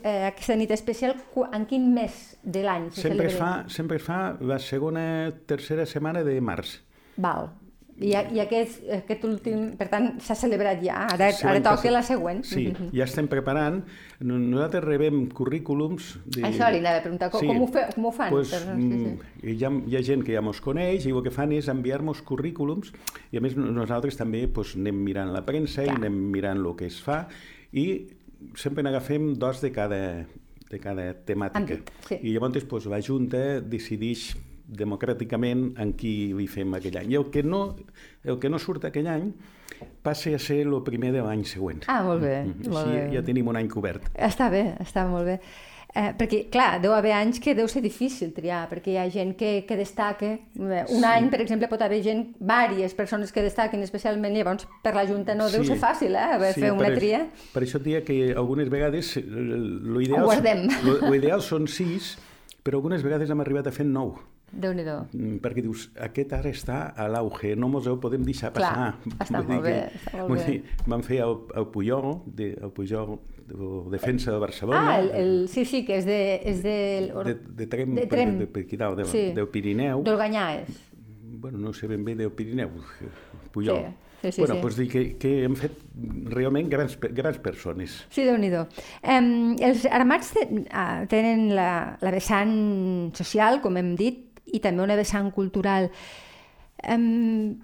eh, 0.00 0.16
aquesta 0.32 0.56
nit 0.58 0.72
especial, 0.74 1.14
en 1.46 1.68
quin 1.70 1.86
mes 1.94 2.16
de 2.42 2.64
l'any 2.66 2.88
se 2.90 3.06
Sempre 3.06 3.28
es, 3.30 3.36
fa, 3.38 3.52
sempre 3.70 4.00
es 4.00 4.06
fa 4.06 4.18
la 4.40 4.58
segona, 4.58 5.06
tercera 5.46 5.86
setmana 5.86 6.24
de 6.26 6.40
març. 6.42 6.80
Val. 7.22 7.52
I, 7.96 8.10
I 8.12 8.40
aquest, 8.42 8.82
aquest 8.92 9.22
últim, 9.24 9.70
per 9.78 9.86
tant, 9.88 10.10
s'ha 10.20 10.34
celebrat 10.36 10.82
ja, 10.84 11.06
ara, 11.14 11.30
Sí, 11.32 11.46
ara 11.48 11.62
toca 11.64 11.88
la 11.94 12.02
següent. 12.04 12.42
Sí, 12.44 12.66
ja 12.92 13.06
estem 13.06 13.28
preparant. 13.32 13.78
No- 14.20 14.36
Nosaltres 14.36 14.84
rebem 14.84 15.22
currículums... 15.32 16.10
De... 16.26 16.42
Això 16.44 16.68
li 16.72 16.82
anava 16.82 17.00
a 17.00 17.04
preguntar, 17.06 17.30
com, 17.32 17.46
com, 17.48 17.62
ho, 17.64 17.68
fe, 17.72 17.86
com 17.94 18.08
ho 18.10 18.12
fan? 18.12 18.30
Pues, 18.34 18.50
Per- 18.52 18.60
sí, 18.66 18.90
sí. 18.90 18.98
mm, 18.98 19.48
hi, 19.48 19.56
ha, 19.64 19.70
hi 19.88 19.96
ha 19.96 20.02
gent 20.04 20.24
que 20.26 20.36
ja 20.36 20.42
mos 20.44 20.60
coneix 20.60 21.06
i 21.08 21.14
el 21.14 21.22
que 21.24 21.32
fan 21.32 21.54
és 21.56 21.70
enviar-nos 21.72 22.20
currículums 22.28 22.92
i 23.32 23.40
a 23.40 23.44
més 23.44 23.56
nosaltres 23.56 24.18
també 24.20 24.44
pues, 24.48 24.74
anem 24.76 24.98
mirant 25.06 25.32
la 25.32 25.44
premsa 25.48 25.84
i 25.86 25.88
Clar. 25.88 25.96
anem 26.02 26.18
mirant 26.34 26.60
el 26.60 26.74
que 26.76 26.90
es 26.92 26.98
fa 27.00 27.22
i 27.72 27.86
sempre 28.60 28.84
n'agafem 28.84 29.32
dos 29.40 29.62
de 29.64 29.72
cada, 29.72 30.02
de 30.68 30.78
cada 30.84 31.14
temàtica. 31.26 31.62
Àmbit, 31.64 31.90
sí. 32.10 32.20
I 32.28 32.36
llavors 32.36 32.68
pues, 32.68 32.84
la 32.92 33.00
Junta 33.00 33.62
decideix 33.64 34.34
democràticament 34.66 35.74
en 35.78 35.92
qui 35.98 36.32
hi 36.38 36.46
fem 36.50 36.74
aquell 36.74 36.96
any. 37.02 37.12
I 37.12 37.16
el 37.20 37.30
que 37.30 37.42
no, 37.42 37.76
el 38.24 38.38
que 38.38 38.48
no 38.50 38.58
surt 38.58 38.84
aquell 38.88 39.06
any 39.10 39.30
passa 40.02 40.34
a 40.34 40.38
ser 40.40 40.62
el 40.66 40.82
primer 40.86 41.12
de 41.12 41.22
l'any 41.22 41.44
següent. 41.44 41.84
Ah, 41.88 42.02
molt 42.02 42.22
bé. 42.22 42.44
Mhm. 42.44 42.68
molt 42.72 42.86
Així 42.86 42.96
bé. 42.98 43.08
ja 43.14 43.22
tenim 43.22 43.48
un 43.48 43.56
any 43.56 43.68
cobert. 43.68 44.10
Està 44.14 44.50
bé, 44.50 44.74
està 44.80 45.06
molt 45.08 45.26
bé. 45.26 45.40
Eh, 45.96 46.12
perquè, 46.18 46.50
clar, 46.52 46.78
deu 46.82 46.92
haver 46.92 47.12
anys 47.16 47.38
que 47.40 47.54
deu 47.54 47.66
ser 47.68 47.80
difícil 47.80 48.34
triar, 48.34 48.68
perquè 48.68 48.88
hi 48.92 48.96
ha 48.98 49.08
gent 49.10 49.34
que, 49.34 49.64
que 49.66 49.76
destaca. 49.78 50.26
Eh, 50.34 50.84
Un 50.90 51.00
Sí. 51.00 51.04
any, 51.04 51.30
per 51.30 51.40
exemple, 51.40 51.68
pot 51.68 51.80
haver 51.80 52.02
gent, 52.02 52.34
diverses 52.38 52.92
persones 52.94 53.32
que 53.32 53.40
destaquen 53.40 53.80
especialment, 53.82 54.34
llavors 54.36 54.66
per 54.82 54.94
la 54.94 55.06
Junta 55.06 55.34
no 55.34 55.48
deu 55.48 55.62
Sí. 55.64 55.68
ser 55.68 55.78
fàcil, 55.78 56.14
eh, 56.14 56.34
haver 56.34 56.52
Sí, 56.52 56.60
fer 56.60 56.72
una 56.72 56.88
per, 56.88 56.98
tria. 56.98 57.26
Per 57.54 57.62
això 57.62 57.78
dia 57.80 58.02
que 58.04 58.34
algunes 58.34 58.68
vegades 58.68 59.16
eh, 59.16 59.22
lo 59.24 60.00
ideal, 60.02 60.22
Ho 60.22 60.26
guardem. 60.26 60.68
Lo, 60.84 60.98
lo 61.08 61.14
ideal 61.14 61.40
són 61.40 61.66
sis, 61.66 62.18
però 62.62 62.74
algunes 62.76 63.02
vegades 63.02 63.30
hem 63.30 63.40
arribat 63.40 63.66
a 63.68 63.72
fer 63.72 63.86
nou. 63.86 64.18
Déu-n'hi-do. 64.52 65.08
Mm, 65.12 65.38
Perquè 65.42 65.62
dius, 65.64 65.88
aquest 66.00 66.32
ara 66.32 66.48
està 66.54 66.76
a 66.96 67.08
l'auge, 67.10 67.54
no 67.58 67.68
mos 67.68 67.86
ho 67.90 67.96
podem 68.00 68.22
deixar 68.24 68.52
Clar, 68.54 68.70
passar. 68.72 69.16
està 69.26 69.40
Vull 69.42 69.48
molt 69.56 69.62
bé, 69.66 69.72
que- 69.72 69.98
està 69.98 70.26
molt 70.28 70.40
bé. 70.40 70.44
dir, 70.52 70.62
Vam 70.86 71.02
fer 71.02 71.18
el, 71.24 71.34
el 71.56 71.66
Puyol, 71.74 72.22
de, 72.26 72.52
el 72.62 72.70
Puyol 72.70 73.18
de 73.46 73.90
defensa 73.90 74.32
de 74.32 74.38
Barcelona. 74.38 74.94
Ah, 74.94 75.00
el, 75.00 75.10
el, 75.10 75.48
sí, 75.48 75.64
sí, 75.64 75.84
que 75.84 75.98
és 75.98 76.06
de... 76.06 76.40
És 76.44 76.62
de, 76.62 77.12
de, 77.26 77.34
de 77.34 77.66
Trem, 77.66 77.94
de 77.94 78.06
Trem. 78.06 78.38
de, 78.38 78.46
de, 78.46 78.76
dalt, 78.76 78.98
de, 78.98 79.04
Sí. 79.04 79.32
del 79.34 79.48
Pirineu. 79.48 80.02
D'Olganyà 80.02 80.48
és. 80.62 80.82
bueno, 81.38 81.58
no 81.58 81.72
sé 81.72 81.86
ben 81.86 82.02
bé 82.04 82.14
del 82.16 82.30
Pirineu, 82.32 82.70
Puyol. 83.52 83.84
Sí, 84.22 84.32
sí, 84.32 84.32
sí, 84.32 84.40
bueno, 84.40 84.54
sí. 84.54 84.60
doncs 84.62 84.76
dir 84.76 84.88
que, 84.90 85.16
que 85.18 85.44
hem 85.44 85.54
fet 85.54 85.72
realment 86.32 86.68
grans, 86.72 86.96
grans 86.98 87.38
persones. 87.38 88.06
Sí, 88.10 88.24
déu 88.24 88.38
nhi 88.40 88.48
um, 88.56 89.54
Els 89.60 89.84
armats 89.86 90.32
uh, 90.40 91.04
tenen 91.06 91.54
la, 91.54 91.98
la 92.00 92.10
vessant 92.10 93.12
social, 93.14 93.60
com 93.60 93.76
hem 93.76 93.94
dit, 93.94 94.35
i 94.46 94.60
també 94.62 94.84
una 94.84 94.96
vessant 94.98 95.32
cultural. 95.34 95.90
Um, 96.86 97.56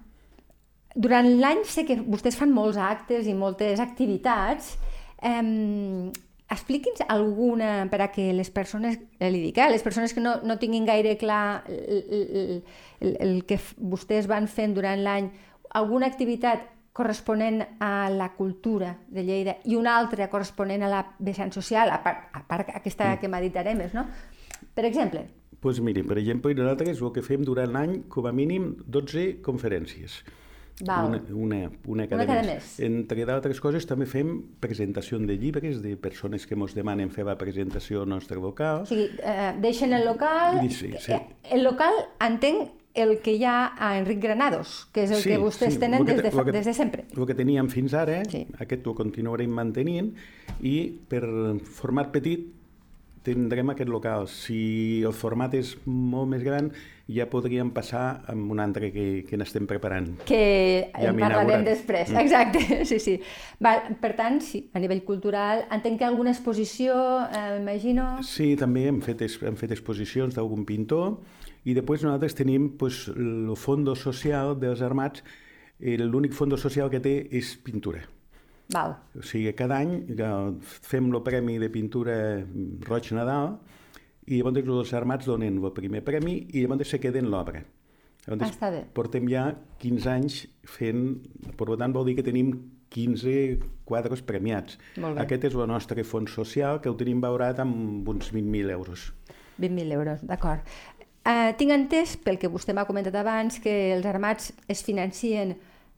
durant 0.95 1.29
l'any 1.41 1.63
sé 1.69 1.87
que 1.89 2.01
vostès 2.03 2.37
fan 2.37 2.53
molts 2.53 2.81
actes 2.81 3.29
i 3.29 3.35
moltes 3.35 3.81
activitats. 3.81 4.77
Um, 5.23 6.13
Expliqui'ns 6.53 7.01
alguna 7.09 7.87
per 7.89 8.03
a 8.05 8.11
que 8.13 8.27
les 8.37 8.51
persones, 8.53 8.99
eh, 9.19 9.31
li 9.33 9.41
dic, 9.41 9.57
eh, 9.57 9.71
les 9.73 9.81
persones 9.81 10.13
que 10.13 10.21
no, 10.21 10.35
no 10.45 10.59
tinguin 10.61 10.85
gaire 10.85 11.15
clar 11.17 11.65
el, 11.65 12.03
el, 12.13 12.65
el, 13.01 13.17
el 13.25 13.33
que 13.49 13.57
vostès 13.79 14.29
van 14.29 14.51
fent 14.53 14.75
durant 14.77 15.01
l'any, 15.01 15.31
alguna 15.81 16.11
activitat 16.13 16.67
corresponent 16.93 17.63
a 17.81 18.11
la 18.13 18.29
cultura 18.37 18.99
de 19.09 19.25
Lleida 19.25 19.57
i 19.65 19.79
una 19.81 19.97
altra 19.97 20.29
corresponent 20.29 20.85
a 20.85 20.91
la 20.93 21.01
vessant 21.19 21.55
social, 21.57 21.89
a 21.89 22.03
part, 22.05 22.29
a 22.37 22.45
part 22.45 22.75
aquesta 22.77 23.15
que 23.21 23.33
m'ha 23.33 23.41
dit 23.41 23.57
Aremes, 23.57 23.95
no? 23.97 24.05
Per 24.77 24.85
exemple, 24.85 25.25
pues 25.63 25.79
miri, 25.81 26.03
per 26.03 26.19
exemple, 26.19 26.53
nosaltres 26.59 26.99
el 27.01 27.13
que 27.15 27.23
fem 27.23 27.45
durant 27.47 27.71
l'any, 27.73 28.01
com 28.11 28.27
a 28.27 28.33
mínim, 28.35 28.73
12 28.85 29.39
conferències. 29.47 30.21
Val. 30.83 31.07
Una, 31.07 31.21
una, 31.37 31.71
una 31.87 32.07
cada, 32.09 32.25
Una 32.25 32.27
cada 32.33 32.43
mes. 32.43 32.65
mes. 32.65 32.81
Entre 32.83 33.25
d'altres 33.29 33.61
coses, 33.63 33.85
també 33.87 34.07
fem 34.11 34.33
presentació 34.59 35.21
de 35.21 35.37
llibres 35.39 35.83
de 35.85 35.93
persones 36.01 36.47
que 36.49 36.57
ens 36.59 36.75
demanen 36.75 37.11
fer 37.15 37.25
la 37.29 37.37
presentació 37.39 38.03
al 38.03 38.09
nostre 38.09 38.41
local. 38.41 38.83
o 38.83 38.87
sigui, 38.87 39.11
eh, 39.23 39.53
deixen 39.63 39.93
el 39.93 40.05
local... 40.09 40.59
Sí, 40.71 40.91
sí. 40.99 41.13
eh, 41.13 41.21
El 41.53 41.63
local 41.63 41.93
entenc 42.19 42.73
el 42.95 43.21
que 43.23 43.37
hi 43.39 43.45
ha 43.45 43.73
a 43.79 43.93
Enric 44.01 44.19
Granados, 44.21 44.89
que 44.93 45.05
és 45.05 45.13
el 45.15 45.23
que 45.23 45.39
vostès 45.41 45.79
tenen 45.81 46.01
el 46.03 46.07
que 46.09 46.17
des 46.19 46.35
de, 46.35 46.45
que- 46.45 46.53
des 46.53 46.67
de 46.67 46.75
sempre. 46.75 47.05
El 47.17 47.27
que 47.27 47.35
teníem 47.39 47.69
fins 47.71 47.95
ara, 47.95 48.19
Sí. 48.29 48.47
aquest 48.59 48.85
ho 48.87 48.95
continuarem 48.95 49.49
mantenint, 49.51 50.11
i 50.61 50.91
per 51.09 51.23
format 51.63 52.11
petit 52.13 52.49
tindrem 53.23 53.71
aquest 53.73 53.89
local. 53.91 54.27
Si 54.29 55.03
el 55.07 55.13
format 55.15 55.55
és 55.55 55.77
molt 55.87 56.29
més 56.31 56.43
gran, 56.43 56.71
ja 57.13 57.27
podríem 57.29 57.71
passar 57.75 58.23
amb 58.31 58.51
un 58.55 58.61
altre 58.63 58.91
que, 58.95 59.25
que 59.29 59.37
n'estem 59.37 59.67
preparant. 59.69 60.09
que 60.25 60.91
Ja 60.95 61.11
en 61.11 61.19
parlarem 61.19 61.61
inaugurat. 61.61 61.65
després. 61.67 62.11
Mm. 62.11 62.23
Exacte, 62.23 62.63
sí, 62.91 62.99
sí. 63.03 63.17
Val, 63.61 63.97
per 64.01 64.15
tant, 64.19 64.41
sí, 64.41 64.65
a 64.73 64.81
nivell 64.83 65.03
cultural, 65.05 65.67
entenc 65.75 65.99
que 66.01 66.09
alguna 66.09 66.31
exposició, 66.35 66.95
eh, 67.29 67.59
m'imagino... 67.59 68.23
Sí, 68.27 68.55
també 68.57 68.87
hem 68.89 69.01
fet, 69.05 69.23
hem 69.43 69.57
fet 69.61 69.75
exposicions 69.77 70.35
d'algun 70.39 70.65
pintor 70.69 71.19
i 71.65 71.75
després 71.77 72.03
nosaltres 72.03 72.35
tenim 72.35 72.71
pues, 72.79 73.05
el 73.13 73.53
fondo 73.57 73.95
social 73.95 74.57
dels 74.59 74.81
armats. 74.83 75.23
eh, 75.79 75.99
L'únic 75.99 76.33
fondo 76.35 76.57
social 76.57 76.91
que 76.91 77.01
té 77.03 77.29
és 77.31 77.57
pintura. 77.63 78.03
Val. 78.73 78.97
O 79.19 79.23
sigui, 79.27 79.53
cada 79.59 79.79
any 79.83 79.95
eh, 80.17 80.33
fem 80.63 81.11
el 81.13 81.23
premi 81.27 81.59
de 81.63 81.69
pintura 81.73 82.17
Roig 82.89 83.13
Nadal 83.17 83.57
i 84.27 84.39
llavors 84.39 84.69
els 84.89 84.93
armats 84.99 85.27
donen 85.27 85.59
el 85.63 85.73
primer 85.77 86.03
premi 86.07 86.39
i 86.53 86.65
llavors 86.65 86.95
se 86.95 87.01
queden 87.03 87.31
l'obra. 87.31 87.63
Llavors, 88.27 88.47
Ah, 88.47 88.53
està 88.53 88.71
bé. 88.71 88.85
Portem 88.95 89.27
ja 89.31 89.49
15 89.83 90.11
anys 90.13 90.45
fent... 90.65 91.19
Per 91.59 91.67
tant, 91.75 91.93
vol 91.93 92.07
dir 92.07 92.15
que 92.21 92.23
tenim 92.27 92.53
15 92.93 93.59
quadres 93.89 94.23
premiats. 94.23 94.79
Molt 95.01 95.17
bé. 95.17 95.25
Aquest 95.25 95.49
és 95.49 95.57
el 95.57 95.67
nostre 95.67 96.05
fons 96.05 96.31
social, 96.31 96.81
que 96.81 96.93
ho 96.93 96.97
tenim 96.99 97.21
valorat 97.25 97.59
amb 97.65 98.09
uns 98.09 98.31
20.000 98.33 98.71
euros. 98.77 99.09
20.000 99.59 99.97
euros, 99.99 100.23
d'acord. 100.29 100.63
Uh, 101.23 101.51
tinc 101.59 101.71
entès, 101.75 102.17
pel 102.19 102.39
que 102.39 102.51
vostè 102.51 102.75
m'ha 102.75 102.87
comentat 102.87 103.15
abans, 103.19 103.59
que 103.63 103.93
els 103.97 104.07
armats 104.07 104.53
es 104.71 104.83
financien 104.83 105.57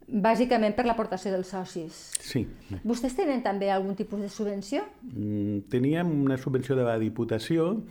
bàsicament 0.08 0.74
per 0.76 0.84
l'aportació 0.86 1.32
dels 1.32 1.50
socis. 1.54 2.00
Sí. 2.20 2.44
Vostès 2.84 3.16
tenen 3.16 3.42
també 3.44 3.70
algun 3.72 3.96
tipus 3.96 4.20
de 4.20 4.28
subvenció? 4.28 4.84
Mm, 5.02 5.66
Teníem 5.72 6.10
una 6.24 6.38
subvenció 6.38 6.76
de 6.76 6.84
la 6.84 6.98
Diputació, 6.98 7.82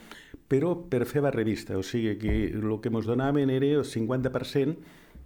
però 0.48 0.76
per 0.90 1.06
fer 1.10 1.24
la 1.26 1.32
revista. 1.32 1.78
O 1.78 1.84
sigui 1.84 2.18
que 2.22 2.36
el 2.54 2.76
que 2.82 2.92
ens 2.92 3.10
donaven 3.10 3.50
era 3.50 3.72
el 3.80 3.86
50% 3.88 4.78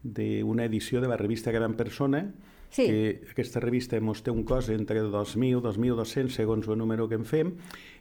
d'una 0.03 0.65
edició 0.65 1.01
de 1.01 1.07
la 1.07 1.17
revista 1.17 1.51
Gran 1.51 1.75
Persona, 1.75 2.27
Sí. 2.69 2.85
que 2.85 3.21
aquesta 3.31 3.61
revista 3.63 3.95
ens 3.97 4.19
té 4.21 4.29
un 4.29 4.43
cost 4.43 4.69
entre 4.69 4.99
2.000 5.01 5.61
2.200 5.63 6.29
segons 6.35 6.67
el 6.67 6.77
número 6.77 7.07
que 7.07 7.15
en 7.15 7.23
fem, 7.25 7.53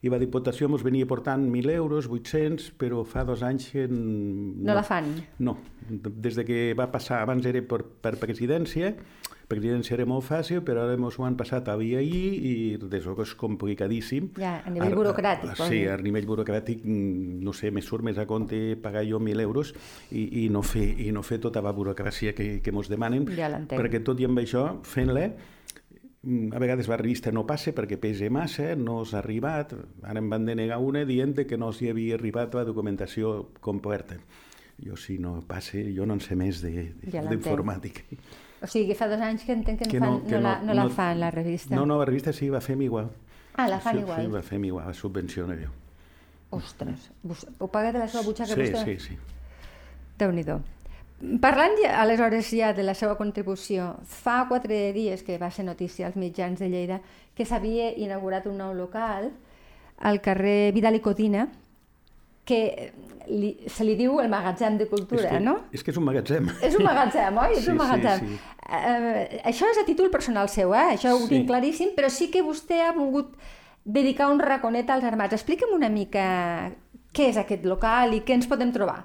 i 0.03 0.11
la 0.11 0.19
Diputació 0.19 0.67
ens 0.69 0.83
venia 0.85 1.07
portant 1.07 1.47
1.000 1.49 1.71
euros, 1.77 2.09
800, 2.11 2.73
però 2.77 3.05
fa 3.07 3.23
dos 3.25 3.43
anys 3.47 3.71
que... 3.71 3.85
n- 3.87 4.65
No 4.67 4.75
la 4.75 4.83
fan? 4.83 5.13
No, 5.39 5.57
des 5.89 6.35
de 6.37 6.45
que 6.45 6.75
va 6.75 6.91
passar, 6.91 7.23
abans 7.23 7.47
era 7.47 7.63
per, 7.63 7.85
per 7.85 8.17
presidència, 8.19 8.95
presidència 9.49 9.95
era 9.95 10.05
molt 10.07 10.25
fàcil, 10.27 10.61
però 10.67 10.83
ara 10.85 10.95
ens 10.99 11.19
ho 11.19 11.25
han 11.25 11.37
passat 11.39 11.69
a 11.69 11.77
via 11.77 12.01
I 12.03 12.21
i 12.51 12.77
des 12.83 13.05
és 13.07 13.35
complicadíssim. 13.39 14.31
Ja, 14.39 14.63
a 14.67 14.71
nivell 14.71 14.95
burocràtic, 14.95 15.53
vol 15.59 15.69
Sí, 15.69 15.79
dir. 15.85 15.91
a 15.91 15.97
nivell 15.99 16.27
burocràtic, 16.27 16.85
mm, 16.85 17.43
no 17.45 17.53
sé, 17.53 17.71
me 17.71 17.81
surt 17.83 18.03
més 18.05 18.19
a 18.19 18.27
compte 18.27 18.77
pagar 18.83 19.05
jo 19.07 19.19
1.000 19.21 19.41
euros 19.41 19.75
i, 20.11 20.45
i, 20.45 20.49
no 20.49 20.63
fer, 20.63 20.89
i 21.01 21.13
no 21.13 21.23
fer 21.23 21.39
tota 21.39 21.63
la 21.63 21.73
burocràcia 21.73 22.35
que, 22.35 22.61
que 22.61 22.71
ens 22.71 22.89
demanen, 22.89 23.27
Ja 23.37 23.49
l'entenc. 23.49 23.81
perquè 23.81 24.03
tot 24.03 24.19
i 24.21 24.25
amb 24.25 24.39
això, 24.39 24.81
fent-la, 24.83 25.31
mm, 26.23 26.53
a 26.53 26.59
vegades 26.59 26.89
la 26.89 26.97
revista 26.97 27.31
no 27.33 27.47
passa 27.47 27.73
perquè 27.73 27.99
pesa 27.99 28.29
massa, 28.31 28.75
no 28.77 29.05
s'ha 29.05 29.19
arribat, 29.23 29.73
ara 30.03 30.19
em 30.19 30.29
van 30.31 30.45
denegar 30.45 30.79
una 30.83 31.05
dient 31.05 31.47
que 31.47 31.57
no 31.57 31.73
s'hi 31.73 31.91
havia 31.91 32.17
arribat 32.17 32.55
la 32.55 32.65
documentació 32.65 33.53
completa. 33.61 34.17
Jo 34.83 34.97
si 34.97 35.19
no 35.19 35.39
passa, 35.47 35.79
jo 35.95 36.05
no 36.05 36.15
en 36.15 36.21
sé 36.21 36.35
més 36.37 36.61
de- 36.61 36.93
Ja 37.11 37.23
d'informàtica. 37.25 38.03
O 38.63 38.67
sigui, 38.67 38.87
que 38.89 38.95
fa 38.95 39.07
dos 39.09 39.21
anys 39.21 39.45
que 39.45 39.53
entenc 39.53 39.83
que, 39.83 39.89
Que 39.91 40.01
no, 40.01 40.19
fan, 40.19 40.27
que 40.27 40.35
no, 40.37 40.41
la, 40.41 40.59
no, 40.63 40.75
la 40.75 40.89
fan, 40.89 41.21
la 41.21 41.31
revista. 41.31 41.75
No, 41.77 41.85
no, 41.87 41.99
la 41.99 42.05
revista 42.07 42.33
sí, 42.33 42.49
la 42.49 42.61
fem 42.61 42.81
igual. 42.83 43.11
Ah, 43.57 43.69
la 43.69 43.81
fan 43.81 43.97
sí, 43.97 44.01
igual. 44.01 44.25
Sí, 44.25 44.33
la 44.33 44.43
fem 44.43 44.65
igual, 44.65 44.87
la 44.87 44.95
subvenciona 44.95 45.55
jo. 45.57 45.71
Ostres, 46.51 47.11
vos- 47.23 47.47
ho 47.59 47.69
paga 47.69 47.93
de 47.93 47.99
la 47.99 48.09
seva 48.09 48.23
butxaca 48.25 48.55
Sí, 48.55 48.61
vostè? 48.61 48.85
sí, 48.85 48.99
sí. 49.01 49.19
Déu-n'hi-do. 50.19 50.61
Parlant 51.41 51.73
ja, 51.83 52.01
aleshores 52.03 52.51
ja 52.53 52.73
de 52.77 52.83
la 52.85 52.95
seva 52.95 53.17
contribució, 53.17 53.97
fa 54.05 54.47
quatre 54.49 54.93
dies 54.93 55.23
que 55.25 55.39
va 55.39 55.51
ser 55.51 55.65
notícia 55.65 56.07
als 56.07 56.17
mitjans 56.17 56.59
de 56.61 56.69
Lleida 56.69 57.01
que 57.35 57.45
s'havia 57.49 57.91
inaugurat 57.97 58.47
un 58.47 58.59
nou 58.61 58.75
local 58.77 59.31
al 59.99 60.21
carrer 60.21 60.73
Vidal 60.77 60.95
i 60.97 61.01
Codina, 61.01 61.49
que 62.47 62.93
li, 63.29 63.57
se 63.67 63.83
li 63.85 63.97
diu 63.99 64.21
el 64.23 64.29
magatzem 64.31 64.77
de 64.79 64.87
cultura, 64.87 65.25
és 65.25 65.33
que, 65.33 65.41
no? 65.43 65.57
És 65.75 65.83
que 65.83 65.91
és 65.91 65.97
un 65.99 66.05
magatzem. 66.07 66.47
És 66.63 66.77
un 66.79 66.85
magatzem, 66.87 67.37
oi? 67.43 67.57
És 67.57 67.65
Sí, 67.65 67.71
un 67.73 67.79
sí, 67.79 67.83
magatzem. 67.83 68.21
sí. 68.29 68.39
Eh, 68.67 69.43
això 69.51 69.69
és 69.71 69.79
a 69.83 69.85
títol 69.87 70.11
personal 70.15 70.49
seu, 70.49 70.73
eh? 70.75 70.95
Això 70.95 71.13
ho 71.15 71.25
Sí. 71.27 71.29
tinc 71.35 71.49
claríssim, 71.51 71.91
però 71.97 72.09
sí 72.11 72.31
que 72.31 72.43
vostè 72.47 72.81
ha 72.87 72.93
volgut 72.95 73.35
dedicar 73.85 74.31
un 74.31 74.39
raconet 74.41 74.89
als 74.91 75.05
armats. 75.05 75.35
Expliquem 75.35 75.75
una 75.75 75.89
mica 75.89 76.73
què 77.13 77.29
és 77.31 77.37
aquest 77.37 77.65
local 77.65 78.15
i 78.15 78.21
què 78.23 78.35
ens 78.35 78.47
podem 78.47 78.73
trobar. 78.73 79.05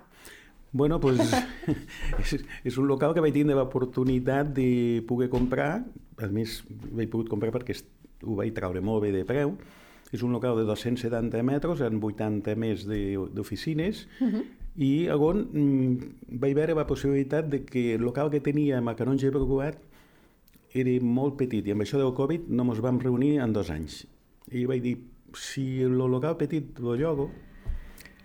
Bueno, 0.74 1.00
pues, 1.00 1.20
és, 2.22 2.46
és 2.64 2.78
un 2.78 2.88
local 2.88 3.14
que 3.14 3.20
vaig 3.22 3.34
tindre 3.34 3.56
l'oportunitat 3.58 4.54
de 4.56 5.04
poder 5.08 5.30
comprar. 5.30 5.84
A 6.22 6.28
més, 6.32 6.62
l'he 6.96 7.08
pogut 7.12 7.28
comprar 7.30 7.52
perquè 7.52 7.76
ho 8.24 8.36
vaig 8.38 8.54
treure 8.54 8.82
molt 8.82 9.02
bé 9.04 9.12
de 9.12 9.26
preu. 9.26 9.58
És 10.12 10.24
un 10.24 10.32
local 10.36 10.58
de 10.60 10.66
270 10.68 11.44
metres, 11.44 11.82
amb 11.82 12.04
80 12.04 12.56
més 12.60 12.86
de- 12.88 13.18
d'oficines, 13.34 14.08
uh 14.20 14.28
-huh. 14.28 14.44
i 14.76 15.08
on 15.10 15.48
mm, 15.54 15.98
vaig 16.40 16.54
veure 16.56 16.76
la 16.76 16.88
possibilitat 16.88 17.48
de 17.50 17.64
que 17.64 17.96
el 17.96 18.02
local 18.02 18.30
que 18.30 18.40
teníem 18.42 18.88
a 18.88 18.96
Canonge 18.96 19.26
de 19.26 19.32
Broguat 19.32 19.78
era 20.74 20.92
molt 21.04 21.36
petit, 21.38 21.66
i 21.68 21.72
amb 21.72 21.82
això 21.82 21.98
del 21.98 22.14
Covid 22.14 22.48
no 22.48 22.64
ens 22.64 22.80
vam 22.82 23.00
reunir 23.00 23.40
en 23.40 23.54
dos 23.54 23.70
anys. 23.70 24.08
I 24.52 24.66
vaig 24.66 24.82
dir, 24.82 24.98
si 25.34 25.82
el 25.82 25.98
local 25.98 26.38
petit 26.38 26.80
lo 26.80 26.96
llogo, 26.96 27.30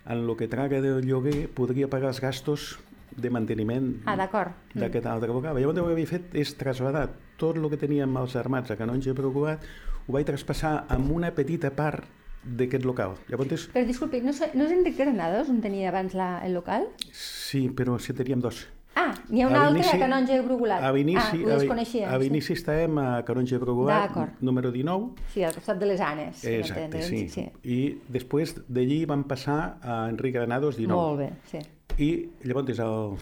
en 0.05 0.17
el 0.29 0.35
que 0.37 0.47
traga 0.47 0.79
del 0.81 1.05
lloguer 1.05 1.49
podria 1.49 1.89
pagar 1.89 2.09
els 2.09 2.21
gastos 2.21 2.79
de 3.17 3.29
manteniment 3.29 3.95
Ah, 4.05 4.15
d'acord. 4.15 4.51
d'aquest 4.75 5.05
altre 5.05 5.27
local. 5.33 5.57
Llavors 5.57 5.77
el 5.79 5.85
que 5.85 5.91
havia 5.91 6.07
fet 6.07 6.35
és 6.35 6.55
traslladar 6.57 7.09
tot 7.37 7.57
el 7.57 7.69
que 7.69 7.77
teníem 7.77 8.15
als 8.17 8.35
armats 8.35 8.71
a 8.71 8.77
Canonge 8.77 9.13
Preocupat, 9.13 9.63
ho 10.07 10.13
vaig 10.13 10.25
traspassar 10.25 10.85
amb 10.89 11.11
una 11.11 11.33
petita 11.35 11.71
part 11.75 12.05
d'aquest 12.43 12.85
local. 12.85 13.15
Llavors, 13.27 13.67
Però 13.73 13.85
disculpi, 13.85 14.21
no, 14.21 14.29
és- 14.29 14.53
no 14.53 14.63
és 14.63 14.71
Enric 14.71 14.95
Granados 14.97 15.49
on 15.49 15.59
tenia 15.61 15.89
abans 15.89 16.13
la, 16.13 16.45
el 16.45 16.53
local? 16.53 16.87
sí, 17.11 17.69
però 17.69 17.99
si 17.99 18.13
teníem 18.13 18.39
dos. 18.39 18.67
Ah, 18.99 19.13
n'hi 19.29 19.41
ha 19.43 19.47
un 19.47 19.53
A 19.55 19.69
l'inici- 19.69 19.95
a 19.95 19.99
Canonge 19.99 20.33
de 20.33 20.41
Brugulat. 20.41 20.81
A 20.81 20.91
l'inici 20.91 21.43
ah, 21.43 21.45
ho 21.45 21.51
a- 21.51 21.57
desconeixia. 21.59 22.09
a 22.11 22.17
l'inici 22.17 22.53
estàvem 22.53 22.97
a 22.97 23.23
Canonge 23.25 23.59
Preocupat, 23.59 24.07
D'acord. 24.09 24.31
número 24.41 24.71
19, 24.71 25.11
Sí. 25.27 25.33
sí, 25.33 25.43
al 25.43 25.53
costat 25.53 25.77
de 25.77 25.85
les 25.85 25.99
Anes. 26.01 26.43
Exacte, 26.43 27.01
sí. 27.03 27.29
sí. 27.29 27.49
I 27.63 28.01
després 28.09 28.55
d'allí 28.67 29.05
vam 29.05 29.23
passar 29.25 29.77
a 29.83 30.07
Enric 30.09 30.33
Granados 30.33 30.77
19. 30.77 30.95
Molt 31.01 31.19
bé, 31.19 31.33
sí. 31.45 31.59
I 31.97 32.09
llavors 32.45 32.79
el, 32.79 33.15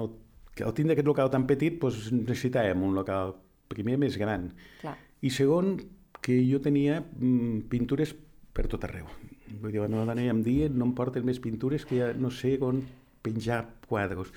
el, 0.00 0.10
que 0.56 0.64
al 0.64 0.74
tindre 0.76 0.96
aquest 0.96 1.08
local 1.08 1.30
tan 1.32 1.44
petit 1.48 1.76
doncs 1.80 2.10
necessitàvem 2.14 2.84
un 2.86 2.96
local 2.96 3.34
primer 3.72 3.98
més 4.00 4.16
gran 4.20 4.50
Clar. 4.80 4.96
i 5.24 5.32
segon 5.32 5.76
que 6.22 6.38
jo 6.46 6.60
tenia 6.62 7.00
mm, 7.02 7.68
pintures 7.72 8.14
per 8.52 8.68
tot 8.70 8.84
arreu. 8.86 9.08
Vull 9.60 9.72
dir, 9.72 9.80
la 9.82 9.90
meva 9.90 10.06
dona 10.08 10.24
em 10.28 10.42
dia 10.44 10.68
no 10.72 10.86
em 10.88 10.96
porten 10.96 11.24
més 11.26 11.40
pintures 11.42 11.84
que 11.88 11.98
ja 11.98 12.10
no 12.16 12.30
sé 12.32 12.56
on 12.62 12.82
penjar 13.24 13.64
quadres. 13.88 14.32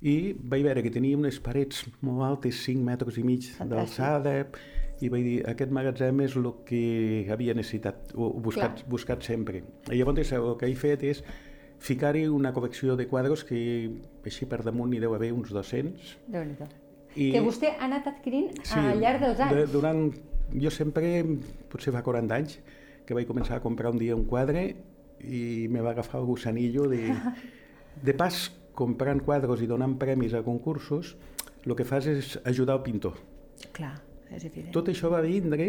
I 0.00 0.32
vaig 0.32 0.64
veure 0.64 0.82
que 0.82 0.92
tenia 0.94 1.18
unes 1.18 1.38
parets 1.44 1.84
molt 2.06 2.24
altes, 2.24 2.62
5 2.64 2.82
metres 2.86 3.18
i 3.20 3.24
mig 3.26 3.50
d'alçada, 3.58 4.32
i 5.00 5.10
vaig 5.12 5.26
dir, 5.26 5.36
aquest 5.48 5.74
magatzem 5.76 6.22
és 6.24 6.36
el 6.40 6.48
que 6.68 6.80
havia 7.32 7.54
necessitat, 7.56 8.14
o 8.14 8.30
o 8.30 8.40
buscat, 8.40 8.80
Clar. 8.80 8.90
buscat 8.94 9.28
sempre. 9.28 9.62
I 9.90 10.00
llavors 10.00 10.32
el 10.32 10.54
que 10.60 10.70
he 10.70 10.76
fet 10.78 11.04
és 11.04 11.22
ficar-hi 11.80 12.26
una 12.28 12.52
col·lecció 12.52 12.94
de 12.96 13.06
quadres 13.08 13.42
que 13.48 13.58
així 14.28 14.46
per 14.48 14.60
damunt 14.66 14.92
n'hi 14.92 15.00
deu 15.00 15.14
haver 15.16 15.32
uns 15.32 15.52
200. 15.52 16.16
déu 16.28 16.44
nhi 16.44 16.68
I... 17.16 17.32
Que 17.34 17.40
vostè 17.42 17.72
ha 17.74 17.88
anat 17.88 18.06
adquirint 18.06 18.52
al 18.76 19.00
llarg 19.00 19.24
dels 19.24 19.40
anys. 19.42 19.56
De, 19.56 19.64
durant, 19.72 20.04
jo 20.62 20.70
sempre, 20.70 21.24
potser 21.72 21.90
fa 21.94 22.04
40 22.06 22.36
anys, 22.36 22.60
que 23.06 23.16
vaig 23.16 23.26
començar 23.26 23.56
a 23.56 23.64
comprar 23.64 23.90
un 23.90 23.98
dia 23.98 24.14
un 24.14 24.28
quadre 24.30 24.68
i 25.20 25.66
me 25.68 25.82
va 25.82 25.90
agafar 25.96 26.20
el 26.20 26.28
gusanillo 26.28 26.88
de... 26.88 27.08
De 28.00 28.14
pas, 28.14 28.36
comprant 28.78 29.18
quadres 29.26 29.60
i 29.60 29.66
donant 29.68 29.96
premis 29.98 30.32
a 30.32 30.44
concursos, 30.46 31.16
el 31.66 31.74
que 31.76 31.84
fas 31.84 32.06
és 32.08 32.36
ajudar 32.46 32.78
el 32.78 32.84
pintor. 32.86 33.18
Clar, 33.76 33.96
és 34.30 34.46
evident. 34.46 34.70
Tot 34.72 34.88
això 34.88 35.10
va 35.12 35.18
vindre 35.24 35.66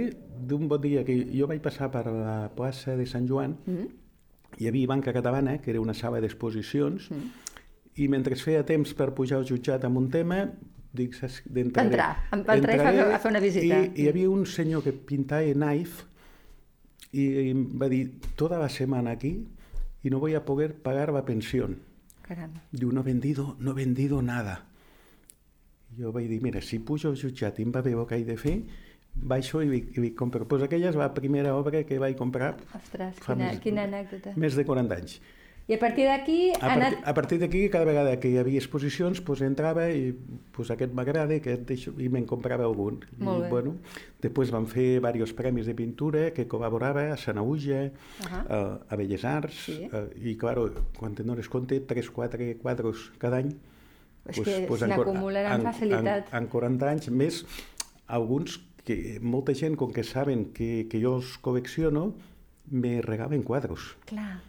d'un 0.48 0.68
bon 0.70 0.80
dia 0.80 1.02
que 1.04 1.18
jo 1.34 1.50
vaig 1.50 1.64
passar 1.66 1.90
per 1.92 2.06
la 2.14 2.38
plaça 2.56 2.96
de 2.96 3.10
Sant 3.10 3.28
Joan, 3.28 3.58
Mm. 3.66 3.90
Hi 4.60 4.68
havia 4.68 4.88
Banca 4.88 5.14
Catalana, 5.14 5.58
que 5.62 5.72
era 5.72 5.82
una 5.82 5.94
sala 5.94 6.20
d'exposicions, 6.22 7.10
Mm. 7.12 7.32
i 7.96 8.08
mentre 8.08 8.36
feia 8.36 8.64
temps 8.66 8.94
per 8.94 9.14
pujar 9.14 9.38
al 9.40 9.46
jutjat 9.46 9.84
amb 9.86 9.98
un 9.98 10.10
tema, 10.10 10.50
dic, 10.94 11.14
saps, 11.16 11.42
d'entraré. 11.46 11.88
Entrar, 11.90 12.12
em 12.32 12.44
va 12.48 12.56
entrar 12.58 12.94
i 12.94 13.00
a 13.00 13.20
fer 13.20 13.32
una 13.32 13.40
visita. 13.40 13.66
I, 13.66 13.92
I 13.96 14.04
hi 14.04 14.08
havia 14.10 14.30
un 14.30 14.46
senyor 14.46 14.84
que 14.84 14.92
pintava 14.94 15.54
knife 15.54 16.06
i 17.14 17.50
em 17.52 17.66
va 17.80 17.90
dir, 17.92 18.06
toda 18.36 18.60
la 18.60 18.70
semana 18.70 19.12
aquí 19.12 19.48
y 20.04 20.10
no 20.10 20.20
voy 20.20 20.36
a 20.36 20.46
poder 20.46 20.74
pagar 20.76 21.12
la 21.12 21.26
pensión. 21.26 21.80
Caram. 22.24 22.52
Diu, 22.72 22.92
no 22.92 23.02
he 23.02 23.04
vendido, 23.04 23.56
no 23.60 23.72
he 23.72 23.76
vendido 23.76 24.22
nada. 24.22 24.66
Jo 25.98 26.12
vaig 26.16 26.30
dir, 26.30 26.42
mira, 26.42 26.62
si 26.62 26.80
pujo 26.80 27.10
al 27.10 27.18
jutjat 27.20 27.60
i 27.60 27.64
em 27.68 27.72
va 27.76 27.82
bé 27.82 27.92
el 27.92 28.06
que 28.08 28.16
he 28.16 28.24
de 28.24 28.38
fer, 28.38 28.62
baixo 29.14 29.62
i, 29.64 29.68
i, 29.96 30.02
i 30.08 30.12
compro. 30.16 30.48
Pues 30.48 30.64
aquella 30.64 30.90
és 30.90 30.96
la 30.96 31.14
primera 31.14 31.56
obra 31.58 31.84
que 31.84 32.00
vaig 32.00 32.16
comprar 32.18 32.56
Ostres, 32.78 33.16
fa 33.20 33.34
quina, 33.36 33.52
més- 33.52 33.60
quina 33.64 33.84
anècdota. 33.90 34.34
més 34.36 34.56
de 34.56 34.66
40 34.66 34.96
anys. 34.96 35.22
I 35.70 35.76
a 35.76 35.80
partir 35.80 36.04
d'aquí 36.10 36.52
A, 36.60 36.72
anat... 36.74 36.96
a 37.06 37.14
partir 37.14 37.38
d'aquí, 37.40 37.70
cada 37.70 37.86
vegada 37.86 38.16
que 38.20 38.28
hi 38.28 38.38
havia 38.42 38.60
exposicions, 38.60 39.22
pues, 39.22 39.40
entrava 39.46 39.86
i 39.94 40.10
pues, 40.52 40.72
aquest 40.74 40.92
m'agrada 40.92 41.38
aquest 41.38 41.62
deixo, 41.70 41.94
i 42.02 42.10
me'n 42.12 42.26
comprava 42.28 42.66
algun. 42.66 42.98
Molt 43.22 43.40
I, 43.40 43.42
bé. 43.46 43.50
bueno, 43.54 43.76
després 44.20 44.52
van 44.52 44.66
fer 44.68 44.98
diversos 44.98 45.32
premis 45.38 45.70
de 45.70 45.76
pintura 45.78 46.32
que 46.36 46.48
col·laborava 46.50 47.06
a 47.14 47.16
Sanauja, 47.16 47.86
Ahà. 48.26 48.42
a, 48.50 48.60
a 48.90 48.96
Belles 49.00 49.24
Arts, 49.24 49.62
Sí. 49.70 49.78
eh, 49.86 50.08
i 50.34 50.36
claro, 50.36 50.66
quan 50.98 51.16
te 51.16 51.24
dones 51.24 51.48
compte, 51.48 51.80
3-4 51.88 52.58
quadres 52.60 53.12
cada 53.22 53.38
any, 53.38 53.54
És 54.26 54.42
que 54.42 54.44
se 54.50 54.64
en 54.66 54.68
cor- 54.68 54.88
n'acumulen 54.90 55.46
amb 55.46 55.62
en- 55.64 55.72
facilitat. 55.72 56.34
En, 56.34 56.42
en 56.44 56.48
40 56.52 56.90
anys, 56.90 57.10
més 57.12 57.46
alguns 58.08 58.58
que 58.86 59.20
molta 59.22 59.56
gent, 59.58 59.78
com 59.80 59.92
que 59.94 60.04
saben 60.04 60.50
que, 60.56 60.88
que 60.90 61.02
jo 61.02 61.18
els 61.20 61.38
col·lecciono, 61.44 62.12
me 62.72 63.00
regalen 63.02 63.44
quadres. 63.44 63.92
Clar. 64.10 64.42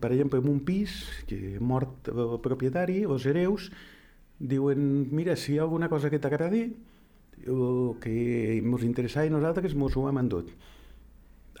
Per 0.00 0.10
exemple, 0.12 0.40
en 0.40 0.48
un 0.50 0.60
pis, 0.64 0.98
que 1.28 1.58
mort 1.60 2.10
el 2.10 2.38
propietari, 2.44 3.02
els 3.04 3.26
hereus, 3.28 3.70
diuen, 4.38 5.08
mira, 5.14 5.36
si 5.36 5.54
hi 5.54 5.58
ha 5.58 5.66
alguna 5.66 5.88
cosa 5.88 6.10
que 6.10 6.20
t'agradi, 6.22 6.66
o 7.48 7.96
que 8.02 8.58
ens 8.58 8.84
interessava 8.84 9.28
a 9.28 9.34
nosaltres, 9.36 9.76
mos 9.78 9.96
ho 9.96 10.08
hem 10.08 10.22
endut. 10.24 10.52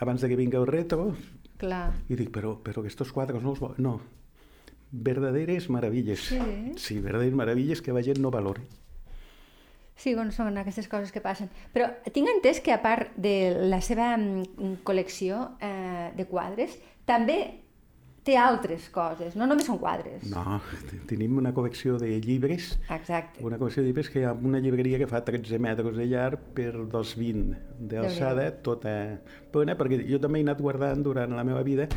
Abans 0.00 0.22
de 0.22 0.30
que 0.30 0.38
vingui 0.38 0.58
el 0.58 0.68
retro, 0.70 1.12
Clar. 1.58 1.90
i 2.08 2.16
dic, 2.18 2.30
però, 2.34 2.56
però 2.62 2.82
aquests 2.82 3.12
quadres 3.14 3.42
no 3.42 3.54
els 3.54 3.62
vol... 3.62 3.74
No, 3.82 3.98
verdaderes 4.90 5.68
meravilles. 5.70 6.20
Sí? 6.20 6.38
Sí, 6.76 7.00
verdaderes 7.00 7.34
meravilles 7.34 7.82
que 7.82 7.92
la 7.92 8.02
gent 8.02 8.20
no 8.22 8.30
valora. 8.30 8.62
Sí, 9.98 10.14
bueno, 10.14 10.30
són 10.30 10.56
aquestes 10.60 10.86
coses 10.88 11.10
que 11.10 11.20
passen. 11.20 11.50
Però 11.74 11.88
tinc 12.14 12.30
entès 12.30 12.62
que 12.62 12.70
a 12.70 12.78
part 12.82 13.16
de 13.18 13.54
la 13.66 13.80
seva 13.82 14.12
mm, 14.16 14.84
col·lecció 14.86 15.40
eh, 15.58 16.12
de 16.14 16.28
quadres, 16.30 16.78
també 17.08 17.40
té 18.28 18.36
altres 18.36 18.90
coses, 18.92 19.34
no 19.40 19.46
només 19.48 19.66
són 19.66 19.78
quadres. 19.80 20.26
No, 20.28 20.58
tenim 21.08 21.38
una 21.40 21.54
col·lecció 21.56 21.96
de 22.00 22.10
llibres, 22.20 22.74
Exacte. 22.92 23.42
una 23.46 23.56
col·lecció 23.56 23.82
de 23.82 23.88
llibres 23.88 24.10
que 24.12 24.20
hi 24.20 24.26
ha 24.28 24.34
una 24.36 24.60
llibreria 24.60 25.00
que 25.00 25.08
fa 25.10 25.22
13 25.24 25.58
metres 25.64 25.96
de 25.96 26.06
llarg 26.10 26.50
per 26.54 26.74
2,20 26.76 27.88
d'alçada, 27.90 28.50
tota 28.66 28.94
plena, 29.54 29.78
perquè 29.80 30.02
jo 30.10 30.20
també 30.20 30.42
he 30.42 30.46
anat 30.46 30.60
guardant 30.60 31.02
durant 31.06 31.32
la 31.34 31.46
meva 31.48 31.64
vida 31.66 31.88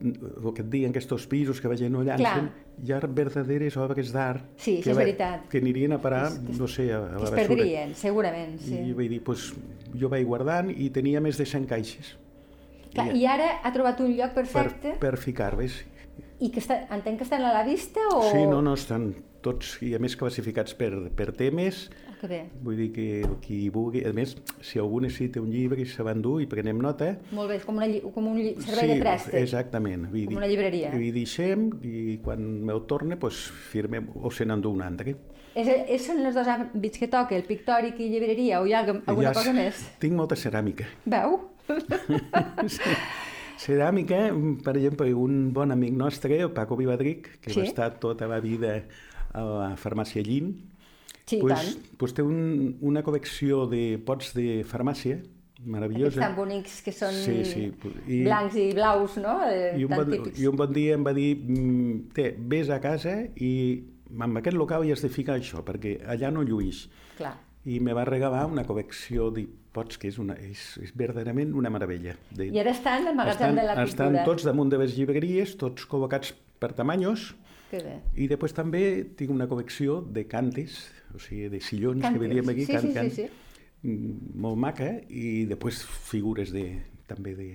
el 0.00 0.52
que 0.54 0.62
et 0.62 0.68
diuen 0.70 0.90
aquests 0.94 1.26
pisos 1.26 1.60
que 1.60 1.68
la 1.68 1.76
gent 1.76 1.92
no 1.92 2.04
llancen, 2.06 2.50
hi 2.84 2.92
ha 2.94 3.00
verdaderes 3.00 3.76
obres 3.76 4.12
d'art 4.14 4.44
Sí, 4.56 4.76
que, 4.82 4.90
és 4.92 4.96
veritat. 4.96 5.48
que 5.50 5.58
anirien 5.58 5.92
a 5.92 5.98
parar, 6.00 6.28
Que 6.32 6.52
es- 6.52 6.58
no 6.60 6.68
sé, 6.68 6.92
a, 6.92 6.98
a 6.98 7.08
Que 7.08 7.14
la 7.16 7.24
es 7.24 7.30
bessura. 7.32 7.48
perdrien, 7.48 7.94
segurament, 7.94 8.58
sí. 8.60 8.74
I 8.78 8.92
vaig 8.92 9.08
dir, 9.10 9.22
pues, 9.24 9.52
jo 9.98 10.08
vaig 10.08 10.24
guardant 10.26 10.70
i 10.70 10.90
tenia 10.90 11.20
més 11.20 11.36
de 11.38 11.44
100 11.46 11.66
caixes 11.66 12.16
Clar, 12.94 13.14
I- 13.14 13.20
I 13.20 13.26
ara 13.26 13.48
ha 13.62 13.72
trobat 13.72 13.98
un 14.00 14.14
lloc 14.16 14.32
per, 14.34 14.44
perfecte 14.46 14.94
per 15.00 15.16
ficar-les. 15.18 15.84
i 16.40 16.50
que 16.50 16.60
està, 16.60 16.86
entenc 16.94 17.18
que 17.18 17.24
estan 17.24 17.42
a 17.42 17.52
la 17.52 17.64
vista 17.64 18.00
o... 18.14 18.22
Sí, 18.30 18.46
no, 18.46 18.62
no, 18.62 18.74
estan 18.74 19.14
tots, 19.42 19.76
i 19.82 19.94
a 19.94 19.98
més 19.98 20.16
classificats 20.16 20.74
per, 20.74 21.10
per 21.14 21.32
temes, 21.32 21.90
que 22.20 22.28
bé, 22.30 22.40
vull 22.62 22.76
dir 22.76 22.88
que 22.92 23.06
qui 23.44 23.68
vulgui, 23.70 24.02
a 24.08 24.12
més, 24.12 24.36
si 24.60 24.78
algú 24.82 25.00
necessita 25.00 25.40
un 25.40 25.50
llibre 25.50 25.80
i 25.82 25.86
se 25.86 26.02
va 26.02 26.12
endur 26.16 26.40
i 26.42 26.46
prenem 26.50 26.78
nota, 26.82 27.12
molt 27.32 27.48
bé, 27.52 27.56
és 27.60 27.64
com, 27.64 27.76
una, 27.78 27.86
com 28.14 28.26
un 28.32 28.38
servei 28.64 28.94
de 28.94 29.00
préstec. 29.02 29.34
exactament. 29.42 30.06
Vull 30.10 30.24
Com 30.26 30.34
dir, 30.34 30.38
una 30.42 30.48
llibreria. 30.50 30.92
I 30.94 31.10
deixem, 31.14 31.68
i 31.82 32.18
quan 32.24 32.42
me'l 32.68 32.84
torne, 32.90 33.16
pues, 33.16 33.44
firmem, 33.72 34.08
o 34.14 34.30
se 34.30 34.44
n'endú 34.46 34.72
un 34.74 34.82
altre. 34.82 35.16
És, 35.58 35.66
és, 35.88 36.04
són 36.06 36.20
els 36.26 36.34
dos 36.36 36.46
àmbits 36.46 36.98
que 37.00 37.08
toca, 37.10 37.34
el 37.34 37.42
pictòric 37.48 37.98
i 37.98 38.10
llibreria, 38.12 38.60
o 38.60 38.66
hi 38.68 38.74
ha 38.76 38.82
alguna, 38.84 39.30
Ja 39.30 39.32
cosa 39.34 39.52
més? 39.56 39.80
Tinc 39.98 40.14
molta 40.14 40.36
ceràmica. 40.38 40.86
Veu? 41.06 41.40
Sí. 42.68 42.94
Ceràmica, 43.58 44.18
per 44.62 44.76
exemple, 44.78 45.08
un 45.18 45.48
bon 45.52 45.72
amic 45.74 45.92
nostre, 45.98 46.36
el 46.44 46.52
Paco 46.54 46.76
Vivadric, 46.78 47.40
que 47.42 47.50
Sí. 47.50 47.60
va 47.60 47.66
estar 47.66 47.88
tota 47.98 48.28
la 48.28 48.38
vida 48.40 48.84
a 49.34 49.42
la 49.42 49.76
farmàcia 49.76 50.22
Llin, 50.22 50.52
Sí, 51.28 51.38
pues, 51.42 51.58
tant. 51.60 51.96
pues 52.00 52.14
té 52.16 52.22
un, 52.24 52.76
una 52.80 53.02
col·lecció 53.04 53.66
de 53.68 53.98
pots 54.04 54.32
de 54.34 54.64
farmàcia 54.64 55.18
Aquests 55.18 55.66
meravellosa. 55.66 56.20
tan 56.22 56.36
bonics 56.36 56.80
que 56.86 56.92
són 56.94 57.12
Sí, 57.12 57.44
sí. 57.44 57.64
I- 58.06 58.22
blancs 58.24 58.54
i 58.56 58.68
blaus, 58.72 59.16
no? 59.18 59.40
Eh, 59.50 59.74
I 59.76 59.84
un, 59.84 59.90
tan 59.90 59.98
bon, 60.04 60.10
típics. 60.14 60.38
I 60.40 60.46
un 60.46 60.56
bon 60.56 60.72
dia 60.72 60.94
em 60.94 61.04
va 61.04 61.12
dir, 61.12 61.32
mm, 61.36 62.12
té, 62.14 62.28
vés 62.38 62.70
a 62.70 62.78
casa 62.80 63.16
i 63.36 63.82
amb 64.18 64.38
aquest 64.38 64.56
local 64.56 64.86
hi 64.86 64.92
has 64.94 65.02
de 65.02 65.10
ficar 65.10 65.36
això, 65.36 65.64
perquè 65.66 65.98
allà 66.06 66.30
no 66.32 66.42
lluís. 66.46 66.86
Clar. 67.18 67.34
I 67.66 67.80
me 67.80 67.92
va 67.92 68.04
regalar 68.06 68.46
una 68.46 68.64
col·lecció 68.64 69.30
de 69.34 69.46
pots 69.72 69.98
que 69.98 70.08
és, 70.08 70.16
una, 70.18 70.34
és, 70.40 70.78
és 70.80 70.94
verdaderament 70.96 71.52
una 71.54 71.68
meravella. 71.68 72.14
De, 72.30 72.46
I 72.48 72.58
ara 72.62 72.70
estan 72.70 73.06
al 73.06 73.14
magatzem 73.18 73.50
estan, 73.50 73.56
de 73.56 73.62
la 73.66 73.74
cultura. 73.74 73.84
estan 74.14 74.24
tots 74.24 74.44
damunt 74.46 74.70
de 74.70 74.78
les 74.78 74.96
llibreries, 74.96 75.56
tots 75.58 75.84
col·locats 75.90 76.32
per 76.58 76.72
tamanyos, 76.72 77.34
Que 77.70 77.78
bé. 77.84 77.98
i 78.16 78.26
després 78.30 78.54
també 78.56 79.04
tinc 79.16 79.30
una 79.30 79.46
col·lecció 79.48 80.00
de 80.02 80.26
cantes, 80.26 80.90
o 81.14 81.18
sigui, 81.20 81.48
de 81.52 81.60
sillons, 81.60 82.00
Cantes. 82.02 82.20
que 82.22 82.28
veiem 82.28 82.48
aquí, 82.48 82.64
Sí, 82.64 82.72
can, 82.72 83.10
sí, 83.10 83.10
sí, 83.10 83.22
sí. 83.22 83.28
mm, 83.82 84.36
molt 84.40 84.56
maca, 84.56 84.92
i 85.08 85.44
després 85.46 85.82
figures 85.84 86.50
de, 86.52 86.78
també 87.06 87.34
de, 87.36 87.48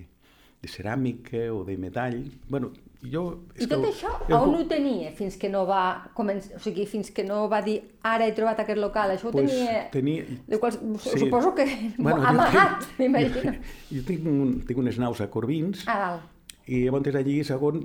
de 0.62 0.70
ceràmica 0.70 1.48
o 1.54 1.64
de 1.66 1.78
metall. 1.78 2.20
Bueno, 2.48 2.72
jo... 3.04 3.24
I 3.60 3.66
tot 3.68 3.82
que 3.84 3.90
això 3.90 4.12
el- 4.30 4.36
on 4.38 4.54
ho 4.56 4.66
tenia 4.70 5.10
fins 5.12 5.36
que 5.36 5.50
no 5.50 5.66
va 5.68 6.12
començar, 6.16 6.56
o 6.56 6.60
sigui, 6.64 6.86
fins 6.88 7.10
que 7.12 7.26
no 7.28 7.50
va 7.52 7.62
dir 7.66 7.82
ara 8.04 8.26
he 8.30 8.32
trobat 8.38 8.62
aquest 8.64 8.80
local, 8.80 9.12
això 9.12 9.28
ho 9.28 9.32
Pues, 9.34 9.50
tenia... 9.52 9.90
tenia- 9.92 10.26
De 10.48 10.60
quals, 10.60 10.78
Sí. 11.04 11.20
Suposo 11.26 11.54
que 11.56 11.66
Bueno, 11.98 12.22
jo 12.22 12.28
amagat, 12.28 12.86
m'imagino. 13.00 13.42
Jo, 13.52 13.58
jo 13.98 14.06
tinc, 14.08 14.26
un, 14.26 14.62
tinc 14.66 14.80
unes 14.80 14.98
naus 15.02 15.20
a 15.22 15.28
Corbins, 15.30 15.84
A 15.88 15.98
dalt. 16.00 16.30
I 16.68 16.86
llavors 16.86 17.16
allí, 17.20 17.42
segon, 17.44 17.82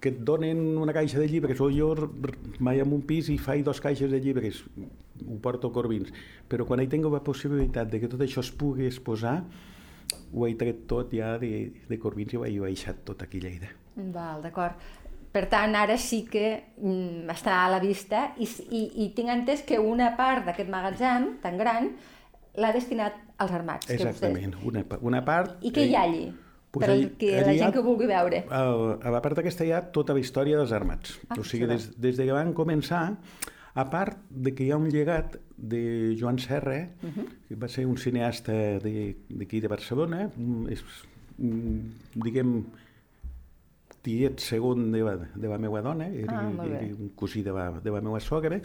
que 0.00 0.12
et 0.12 0.18
donen 0.22 0.60
una 0.78 0.92
caixa 0.94 1.18
de 1.18 1.26
llibres, 1.26 1.58
o 1.60 1.70
jo 1.74 1.88
mai 2.62 2.78
en 2.80 2.92
un 2.94 3.02
pis 3.02 3.28
i 3.32 3.38
faig 3.38 3.64
dos 3.66 3.80
caixes 3.82 4.10
de 4.12 4.20
llibres, 4.22 4.62
ho 5.26 5.38
porto 5.42 5.68
a 5.68 5.74
Corbins, 5.74 6.12
però 6.48 6.66
quan 6.68 6.80
hi 6.80 6.86
tinc 6.86 7.08
la 7.10 7.22
possibilitat 7.24 7.90
de 7.90 7.98
que 8.00 8.08
tot 8.12 8.20
això 8.22 8.40
es 8.44 8.52
pugui 8.54 8.86
exposar, 8.86 9.40
ho 10.32 10.46
he 10.46 10.54
tret 10.60 10.84
tot 10.86 11.10
ja 11.14 11.34
de, 11.38 11.72
de 11.88 11.98
Corbins 11.98 12.32
i 12.34 12.38
ho 12.38 12.44
he, 12.46 12.52
deixat 12.60 13.02
tot 13.04 13.22
aquí 13.22 13.40
a 13.42 13.46
Lleida. 13.48 13.70
Val, 13.96 14.42
d'acord. 14.44 14.78
Per 15.32 15.46
tant, 15.48 15.72
ara 15.80 15.96
sí 15.96 16.22
que 16.28 16.46
mm, 16.76 17.30
està 17.32 17.54
a 17.64 17.70
la 17.72 17.78
vista 17.80 18.34
i, 18.38 18.44
i, 18.68 18.82
i 19.02 19.08
tinc 19.16 19.30
entès 19.32 19.62
que 19.64 19.78
una 19.80 20.10
part 20.18 20.44
d'aquest 20.46 20.68
magatzem 20.70 21.38
tan 21.42 21.56
gran 21.56 21.88
l'ha 22.60 22.72
destinat 22.76 23.16
als 23.40 23.50
armats. 23.56 23.86
que 23.88 23.96
vostès- 23.96 24.10
Exactament, 24.12 24.54
una, 24.68 24.84
pa- 24.84 24.98
una 25.00 25.22
part... 25.24 25.56
I 25.64 25.72
què 25.72 25.86
hi 25.88 25.94
ha 25.96 26.02
allí? 26.04 26.26
Pues 26.72 26.86
per 26.88 26.94
que 27.20 27.30
la 27.44 27.52
gent 27.52 27.72
que 27.74 27.78
ho 27.78 27.84
vulgui 27.84 28.06
veure. 28.08 28.44
A, 28.48 28.62
a 28.96 29.10
la 29.12 29.20
part 29.20 29.38
aquesta 29.42 29.64
hi 29.68 29.72
ha 29.76 29.82
tota 29.92 30.14
la 30.16 30.20
història 30.24 30.56
dels 30.56 30.72
armats. 30.72 31.18
Ah, 31.28 31.36
o 31.38 31.44
sigui, 31.44 31.66
des, 31.68 31.90
des 32.00 32.16
de 32.16 32.24
que 32.24 32.32
van 32.32 32.54
començar, 32.56 33.18
a 33.74 33.84
part 33.90 34.18
de 34.30 34.54
que 34.54 34.64
hi 34.64 34.70
ha 34.72 34.78
un 34.80 34.88
llegat 34.90 35.36
de 35.56 36.16
Joan 36.18 36.38
Serra, 36.38 36.88
uh 37.02 37.06
Mhm. 37.06 37.12
-huh. 37.12 37.26
que 37.48 37.54
va 37.56 37.68
ser 37.68 37.84
un 37.86 37.96
cineasta 37.98 38.52
de- 38.80 39.16
d'aquí 39.28 39.60
de, 39.60 39.62
de 39.62 39.68
Barcelona, 39.68 40.30
és, 40.70 40.82
diguem, 42.14 42.64
tiet 44.02 44.40
segon 44.40 44.90
de, 44.92 45.02
la- 45.04 45.28
de 45.34 45.48
la 45.48 45.58
meva 45.58 45.80
dona, 45.82 46.08
era, 46.08 46.40
Ah, 46.40 46.66
era 46.66 46.80
un 46.96 47.10
cosí 47.14 47.42
de 47.42 47.52
la, 47.52 47.70
de 47.80 47.90
la 47.90 48.00
meva 48.00 48.18
sogra, 48.20 48.60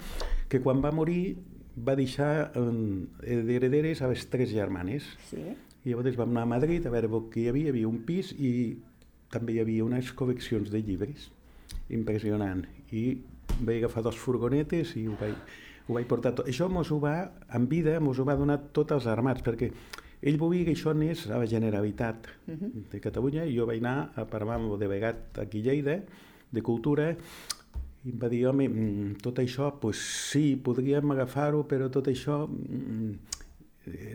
que 0.50 0.60
quan 0.62 0.82
va 0.84 0.92
morir 0.92 1.38
va 1.78 1.96
deixar 1.96 2.52
d'herederes 3.22 4.02
a 4.02 4.08
les 4.08 4.28
tres 4.30 4.50
germanes. 4.50 5.04
Sí. 5.30 5.44
I 5.88 5.94
llavors 5.94 6.18
vam 6.20 6.34
anar 6.34 6.44
a 6.44 6.52
Madrid 6.52 6.86
a 6.86 6.92
veure 6.92 7.08
què 7.32 7.46
hi 7.46 7.48
havia. 7.48 7.70
Hi 7.70 7.72
havia 7.72 7.88
un 7.88 8.02
pis 8.04 8.34
i 8.36 8.52
també 9.32 9.56
hi 9.56 9.62
havia 9.64 9.86
unes 9.86 10.12
col·leccions 10.20 10.72
de 10.74 10.82
llibres. 10.84 11.30
Impressionant. 11.96 12.66
I 12.92 13.06
vaig 13.62 13.78
agafar 13.78 14.04
dos 14.04 14.20
furgonetes 14.20 14.92
i 15.00 15.06
ho 15.08 15.16
vaig, 15.22 15.38
ho 15.88 15.96
vaig 15.96 16.10
portar 16.12 16.34
tot. 16.36 16.50
Això 16.52 16.68
mos 16.68 16.92
ho 16.92 17.00
va, 17.00 17.16
en 17.56 17.70
vida, 17.72 18.02
mos 18.04 18.20
ho 18.20 18.28
va 18.28 18.36
donar 18.36 18.60
tots 18.76 18.98
els 18.98 19.08
armats, 19.08 19.46
perquè 19.46 19.72
ell 20.28 20.40
volia 20.42 20.68
que 20.68 20.76
això 20.76 20.92
anés 20.92 21.24
a 21.30 21.40
la 21.40 21.48
Generalitat 21.48 22.28
de 22.92 23.02
Catalunya 23.04 23.46
i 23.48 23.56
jo 23.56 23.68
vaig 23.70 23.80
anar 23.84 24.12
a 24.20 24.28
parlar 24.28 24.60
amb 24.60 24.74
el 24.74 24.84
delegat 24.84 25.40
aquí 25.46 25.64
a 25.64 25.70
Lleida, 25.70 26.02
de 26.52 26.64
Cultura, 26.64 27.14
i 28.04 28.12
em 28.12 28.20
va 28.20 28.28
dir, 28.32 28.44
home, 28.48 28.68
mm, 28.68 29.18
tot 29.24 29.40
això, 29.40 29.72
pues 29.80 30.04
sí, 30.32 30.56
podríem 30.64 31.16
agafar-ho, 31.16 31.64
però 31.68 31.90
tot 31.92 32.08
això 32.12 32.44
mm, 32.48 33.37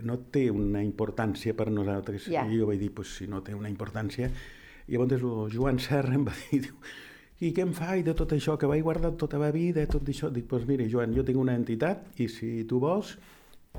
no 0.03 0.17
té 0.33 0.49
una 0.51 0.83
importància 0.83 1.53
per 1.57 1.69
nosaltres. 1.71 2.27
Ja. 2.31 2.45
I 2.45 2.59
jo 2.59 2.67
vaig 2.67 2.79
dir, 2.79 2.91
pues, 2.93 3.15
si 3.17 3.27
no 3.27 3.41
té 3.41 3.55
una 3.55 3.69
importància... 3.69 4.29
I 4.83 4.97
llavors 4.97 5.13
el 5.13 5.53
Joan 5.53 5.77
Serra 5.79 6.13
em 6.17 6.25
va 6.27 6.33
dir, 6.51 6.59
diu, 6.65 6.73
i 7.39 7.53
què 7.55 7.63
em 7.63 7.71
faig 7.75 8.03
de 8.03 8.13
tot 8.13 8.33
això, 8.35 8.57
que 8.59 8.67
vaig 8.67 8.83
guardar 8.83 9.13
tota 9.19 9.39
la 9.39 9.49
vida, 9.51 9.85
tot 9.87 10.03
això? 10.11 10.29
Dic, 10.31 10.45
doncs 10.51 10.67
mira, 10.67 10.83
Joan, 10.91 11.13
jo 11.15 11.23
tinc 11.23 11.39
una 11.39 11.55
entitat 11.55 12.19
i 12.19 12.27
si 12.27 12.65
tu 12.67 12.81
vols, 12.83 13.13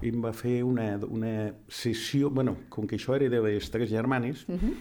i 0.03 0.11
em 0.11 0.25
va 0.25 0.33
fer 0.33 0.63
una, 0.65 0.97
una 1.07 1.35
sessió, 1.69 2.31
bueno, 2.31 2.57
com 2.73 2.89
que 2.89 2.97
això 2.97 3.15
era 3.19 3.29
de 3.29 3.43
les 3.45 3.69
tres 3.71 3.91
germanes, 3.91 4.47
uh 4.49 4.57
-huh. 4.57 4.75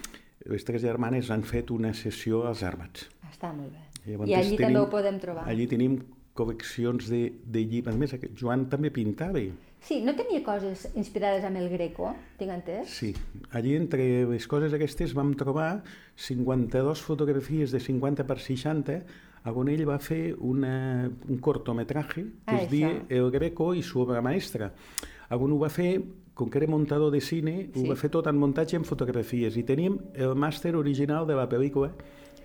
les 0.45 0.63
tres 0.63 0.81
germanes 0.81 1.29
han 1.29 1.43
fet 1.43 1.71
una 1.71 1.93
sessió 1.93 2.47
als 2.47 2.63
armats. 2.63 3.09
Està 3.29 3.53
molt 3.53 3.71
bé. 3.71 3.83
Llavors 4.05 4.29
I 4.29 4.33
allí 4.33 4.55
tenim- 4.57 4.61
també 4.65 4.79
ho 4.79 4.89
podem 4.89 5.19
trobar. 5.19 5.47
Allí 5.47 5.67
tenim 5.67 5.99
col·leccions 6.35 7.07
de, 7.09 7.33
de 7.45 7.65
llibres. 7.65 7.95
A 7.95 7.97
més, 7.97 8.15
Joan 8.35 8.69
també 8.69 8.91
pintava. 8.91 9.39
Sí, 9.83 9.99
no 10.01 10.13
tenia 10.15 10.39
coses 10.45 10.85
inspirades 10.95 11.43
amb 11.43 11.59
el 11.59 11.67
greco, 11.69 12.13
tinc 12.39 12.53
entès? 12.55 12.87
Sí, 12.87 13.09
allí 13.51 13.73
entre 13.75 14.23
les 14.29 14.45
coses 14.47 14.71
aquestes 14.73 15.11
vam 15.17 15.33
trobar 15.35 15.83
52 16.15 17.01
fotografies 17.03 17.73
de 17.75 17.81
50 17.83 18.23
per 18.29 18.39
60 18.39 19.01
on 19.51 19.67
ell 19.67 19.83
va 19.83 19.97
fer 19.99 20.37
una, 20.39 21.09
un 21.27 21.37
cortometratge 21.43 22.21
que 22.23 22.31
Ah, 22.47 22.61
es 22.61 22.69
diu. 22.71 23.01
El 23.09 23.27
Greco 23.31 23.73
i 23.75 23.81
su 23.83 23.99
obra 23.99 24.21
maestra. 24.23 24.69
On 25.35 25.51
ho 25.51 25.57
va 25.59 25.67
fer, 25.67 25.97
com 26.33 26.47
que 26.49 26.61
era 26.61 26.67
muntador 26.71 27.11
de 27.11 27.19
cine, 27.19 27.69
Sí. 27.73 27.83
ho 27.83 27.89
va 27.91 27.97
fer 27.99 28.09
tot 28.09 28.27
en 28.31 28.37
muntatge 28.39 28.77
en 28.79 28.85
fotografies. 28.87 29.57
I 29.57 29.63
tenim 29.67 29.99
el 30.15 30.31
màster 30.35 30.73
original 30.79 31.27
de 31.27 31.35
la 31.35 31.49
pel·lícula, 31.49 31.91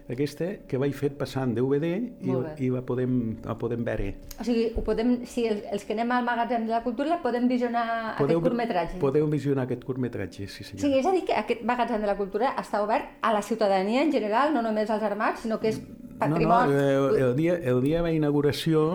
aquesta, 0.09 0.47
que 0.67 0.79
vaig 0.81 0.95
fet 0.97 1.17
passant 1.21 1.53
DVD 1.57 1.91
i, 2.25 2.33
i 2.65 2.71
la, 2.73 2.81
podem, 2.87 3.37
la 3.45 3.55
podem 3.61 3.83
veure. 3.85 4.15
O 4.41 4.45
sigui, 4.47 4.71
ho 4.75 4.83
podem, 4.87 5.19
si 5.29 5.45
els, 5.51 5.63
els 5.73 5.85
que 5.85 5.93
anem 5.93 6.11
al 6.17 6.25
magatzem 6.25 6.65
de 6.65 6.73
la 6.73 6.83
cultura 6.83 7.19
podem 7.23 7.47
visionar 7.51 8.15
aquest 8.17 8.41
curtmetratge. 8.41 8.99
Podeu 9.03 9.29
visionar 9.29 9.67
aquest 9.69 9.85
curtmetratge, 9.85 10.49
sí 10.49 10.65
senyor. 10.65 10.81
sigui, 10.87 10.99
és 11.03 11.07
a 11.07 11.13
dir 11.13 11.25
que 11.29 11.37
aquest 11.37 11.63
magatzem 11.69 12.01
de 12.01 12.09
la 12.09 12.17
cultura 12.17 12.55
està 12.57 12.81
obert 12.83 13.19
a 13.21 13.33
la 13.37 13.43
ciutadania 13.43 14.03
en 14.03 14.13
general, 14.13 14.55
no 14.55 14.63
només 14.65 14.89
als 14.91 15.03
armats, 15.05 15.45
sinó 15.45 15.61
que 15.61 15.69
és 15.75 15.83
patrimoni. 16.19 16.73
No, 16.73 16.81
no, 16.81 17.09
el, 17.13 17.23
el, 17.29 17.37
dia, 17.37 17.55
el 17.61 17.83
dia 17.85 18.01
de 18.01 18.09
la 18.09 18.13
inauguració, 18.17 18.89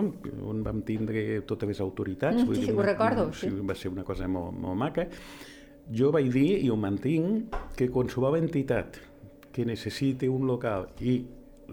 on 0.44 0.62
vam 0.66 0.82
tindre 0.84 1.40
totes 1.48 1.68
les 1.70 1.80
autoritats, 1.80 2.42
Mm, 2.42 2.46
vull 2.50 2.56
sí, 2.58 2.60
dir, 2.66 2.70
sí, 2.72 2.74
ho 2.74 2.80
una- 2.82 2.90
recordo, 2.90 3.28
o 3.30 3.32
sí. 3.32 3.48
va 3.62 3.74
ser 3.74 3.90
una 3.94 4.02
cosa 4.04 4.26
molt, 4.28 4.52
molt 4.58 4.76
maca, 4.76 5.06
jo 5.94 6.10
vaig 6.12 6.28
dir, 6.32 6.58
i 6.64 6.68
ho 6.70 6.76
mantinc, 6.76 7.54
que 7.76 7.88
qualsevol 7.88 8.36
entitat 8.42 8.98
que 9.54 9.64
necessiti 9.68 10.28
un 10.28 10.48
local 10.50 10.90
i 11.00 11.20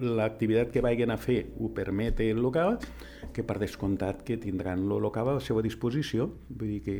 l'activitat 0.01 0.69
que 0.71 0.83
vagin 0.85 1.11
a 1.11 1.17
fer 1.19 1.41
ho 1.59 1.73
permet 1.75 2.21
el 2.23 2.39
local, 2.39 2.77
que 3.33 3.43
per 3.43 3.57
descomptat 3.59 4.21
que 4.23 4.37
tindran 4.39 4.85
el 4.85 5.01
local 5.03 5.33
a 5.33 5.37
la 5.39 5.43
seva 5.43 5.65
disposició. 5.65 6.29
Vull 6.49 6.77
dir 6.77 6.81
que 6.85 6.97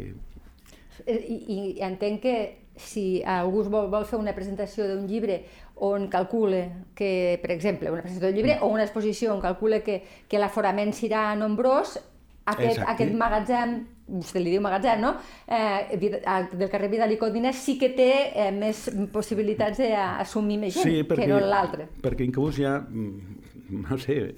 Eh, 1.06 1.17
I, 1.17 1.38
I 1.56 1.60
entenc 1.86 2.22
que 2.22 2.36
si 2.76 3.22
algú 3.28 3.63
vol, 3.70 3.89
vol 3.91 4.06
fer 4.10 4.20
una 4.20 4.34
presentació 4.36 4.88
d'un 4.89 5.08
llibre 5.10 5.41
on 5.82 6.08
calcule 6.12 6.62
que, 6.98 7.39
per 7.41 7.52
exemple, 7.56 7.91
una 7.91 8.04
presentació 8.04 8.30
d'un 8.30 8.38
llibre 8.38 8.58
o 8.62 8.70
una 8.72 8.86
exposició 8.86 9.34
on 9.34 9.41
calcule 9.41 9.82
que, 9.86 10.02
que 10.30 10.41
l'aforament 10.41 10.94
serà 10.96 11.32
nombrós, 11.38 11.98
aquest, 12.46 12.78
Exacte. 12.78 12.91
aquest 12.94 13.17
magatzem, 13.17 13.76
vostè 14.12 14.41
li 14.43 14.52
diu 14.52 14.62
magatzem, 14.62 15.00
no? 15.02 15.13
Eh, 15.47 16.21
a- 16.26 16.43
del 16.52 16.69
carrer 16.69 16.89
Vidal 16.91 17.12
i 17.15 17.17
Codina 17.17 17.54
sí 17.56 17.78
que 17.80 17.89
té 17.95 18.10
eh, 18.36 18.52
més 18.52 18.89
possibilitats 19.12 19.80
d'assumir 19.80 20.58
més 20.60 20.74
gent 20.76 21.08
que 21.08 21.28
no 21.28 21.39
l'altre. 21.39 21.88
perquè 22.04 22.26
inclús 22.28 22.60
ha, 22.65 22.80
mm, 22.80 23.86
no 23.89 23.97
sé, 23.97 24.36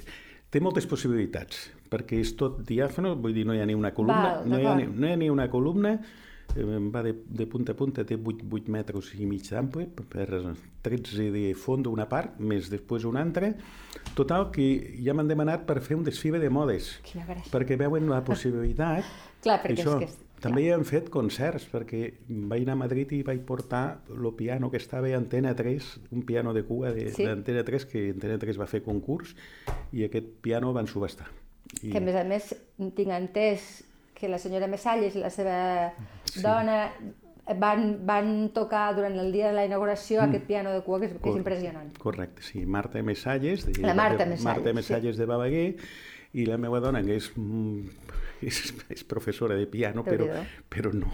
té 0.49 0.59
moltes 0.61 0.85
possibilitats, 0.85 1.71
perquè 1.89 2.19
és 2.21 2.35
tot 2.37 2.61
diàfano, 2.67 3.15
vull 3.21 3.33
dir, 3.33 3.45
no 3.45 3.53
hi 3.55 3.59
ha 3.61 3.65
ni 3.65 3.73
una 3.73 3.91
columna, 3.93 4.35
Val, 4.39 4.49
no, 4.49 4.59
hi 4.59 4.65
ha 4.65 4.75
ni, 4.75 4.85
no 4.85 5.07
hi 5.07 5.11
ha 5.11 5.17
ni 5.17 5.29
una 5.29 5.49
columna, 5.49 5.93
eh, 5.93 5.99
va 6.55 7.01
de, 7.03 7.13
de 7.25 7.45
punta 7.47 7.73
a 7.73 7.75
punta, 7.75 8.03
té 8.05 8.15
8, 8.15 8.45
8 8.51 8.69
metres 8.71 9.11
i 9.17 9.25
mig 9.25 9.47
d'ample, 9.49 9.87
per 9.89 10.27
13 10.83 11.29
de 11.33 11.53
fons 11.57 11.87
una 11.89 12.05
part, 12.09 12.37
més 12.39 12.69
després 12.69 13.05
una 13.09 13.23
altra. 13.25 13.53
Total, 14.13 14.51
que 14.53 14.67
ja 15.01 15.15
m'han 15.17 15.27
demanat 15.31 15.65
per 15.65 15.79
fer 15.81 15.97
un 15.97 16.03
desfile 16.05 16.39
de 16.39 16.51
modes, 16.53 16.99
perquè 17.51 17.77
veuen 17.79 18.09
la 18.11 18.21
possibilitat 18.23 19.07
Clar, 19.43 19.59
perquè 19.63 19.81
això, 19.81 19.97
és 20.03 20.13
que... 20.13 20.27
també 20.43 20.65
hi 20.65 20.69
hem 20.75 20.83
fet 20.87 21.09
concerts, 21.09 21.65
perquè 21.71 22.03
vaig 22.29 22.63
anar 22.67 22.77
a 22.77 22.81
Madrid 22.83 23.11
i 23.17 23.23
vaig 23.25 23.41
portar 23.47 24.03
el 24.13 24.29
piano 24.37 24.69
que 24.71 24.77
estava 24.77 25.09
a 25.09 25.17
Antena 25.17 25.55
3, 25.57 25.87
un 26.11 26.21
piano 26.27 26.53
de 26.53 26.63
cua 26.67 26.91
de- 26.93 27.09
Sí. 27.11 27.25
d'Antena 27.25 27.63
3, 27.63 27.85
que 27.89 28.09
Antena 28.11 28.37
3 28.37 28.59
va 28.61 28.67
fer 28.67 28.83
concurs, 28.83 29.33
i 29.91 30.05
aquest 30.05 30.29
piano 30.41 30.71
van 30.73 30.87
subestar. 30.87 31.27
I, 31.81 31.89
que 31.89 31.97
a 31.97 32.01
més 32.05 32.15
a 32.15 32.23
més 32.27 32.53
tinc 32.93 33.09
entès 33.09 33.83
que 34.13 34.29
la 34.29 34.39
senyora 34.39 34.67
Messalles 34.67 35.15
i 35.15 35.19
la 35.19 35.29
seva 35.33 35.93
dona 36.41 36.77
van, 37.59 38.05
van 38.07 38.49
tocar 38.55 38.95
durant 38.95 39.17
el 39.19 39.31
dia 39.33 39.49
de 39.49 39.53
la 39.57 39.65
inauguració 39.65 40.21
Mm. 40.21 40.29
aquest 40.29 40.45
piano 40.47 40.71
de 40.71 40.81
cua 40.81 40.99
que 40.99 41.07
és, 41.07 41.13
que 41.19 41.29
és 41.29 41.35
impressionant. 41.35 41.91
Correcte, 41.99 42.41
sí. 42.41 42.65
Marta 42.65 43.01
Messalles, 43.03 43.65
de, 43.65 43.81
La 43.81 43.93
Marta 43.93 44.25
Messalles, 44.25 44.43
Marta 44.43 44.69
sí. 44.69 44.75
Messalles 44.75 45.17
de 45.17 45.25
Balaguer, 45.25 45.75
i 46.33 46.45
la 46.45 46.57
meva 46.57 46.79
dona, 46.79 47.03
que 47.03 47.15
és, 47.19 47.31
mm, 47.35 47.89
és, 48.41 48.73
és 48.89 49.03
professora 49.03 49.55
de 49.55 49.67
piano, 49.67 50.03
però, 50.03 50.25
però 50.69 50.93
no, 50.93 51.11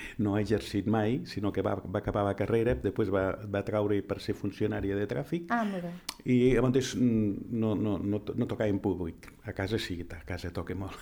no 0.24 0.34
ha 0.36 0.40
exercit 0.40 0.86
mai, 0.86 1.20
sinó 1.26 1.52
que 1.52 1.62
va, 1.62 1.74
va 1.76 1.98
acabar 2.00 2.24
la 2.24 2.34
carrera, 2.36 2.74
després 2.74 3.10
va, 3.12 3.38
va 3.50 3.62
traure 3.66 4.00
per 4.02 4.20
ser 4.20 4.34
funcionària 4.34 4.96
de 4.96 5.06
tràfic, 5.10 5.46
Ah, 5.50 5.64
molt 5.64 5.84
bé. 5.84 5.92
i 6.24 6.54
llavors 6.54 6.94
mm, 6.96 7.50
no, 7.60 7.74
no, 7.74 7.98
no, 7.98 8.22
no 8.34 8.46
tocava 8.46 8.68
en 8.70 8.78
públic. 8.80 9.30
A 9.44 9.52
casa 9.56 9.78
sí, 9.78 9.98
a 10.04 10.20
casa 10.26 10.50
toca 10.52 10.74
molt. 10.74 10.98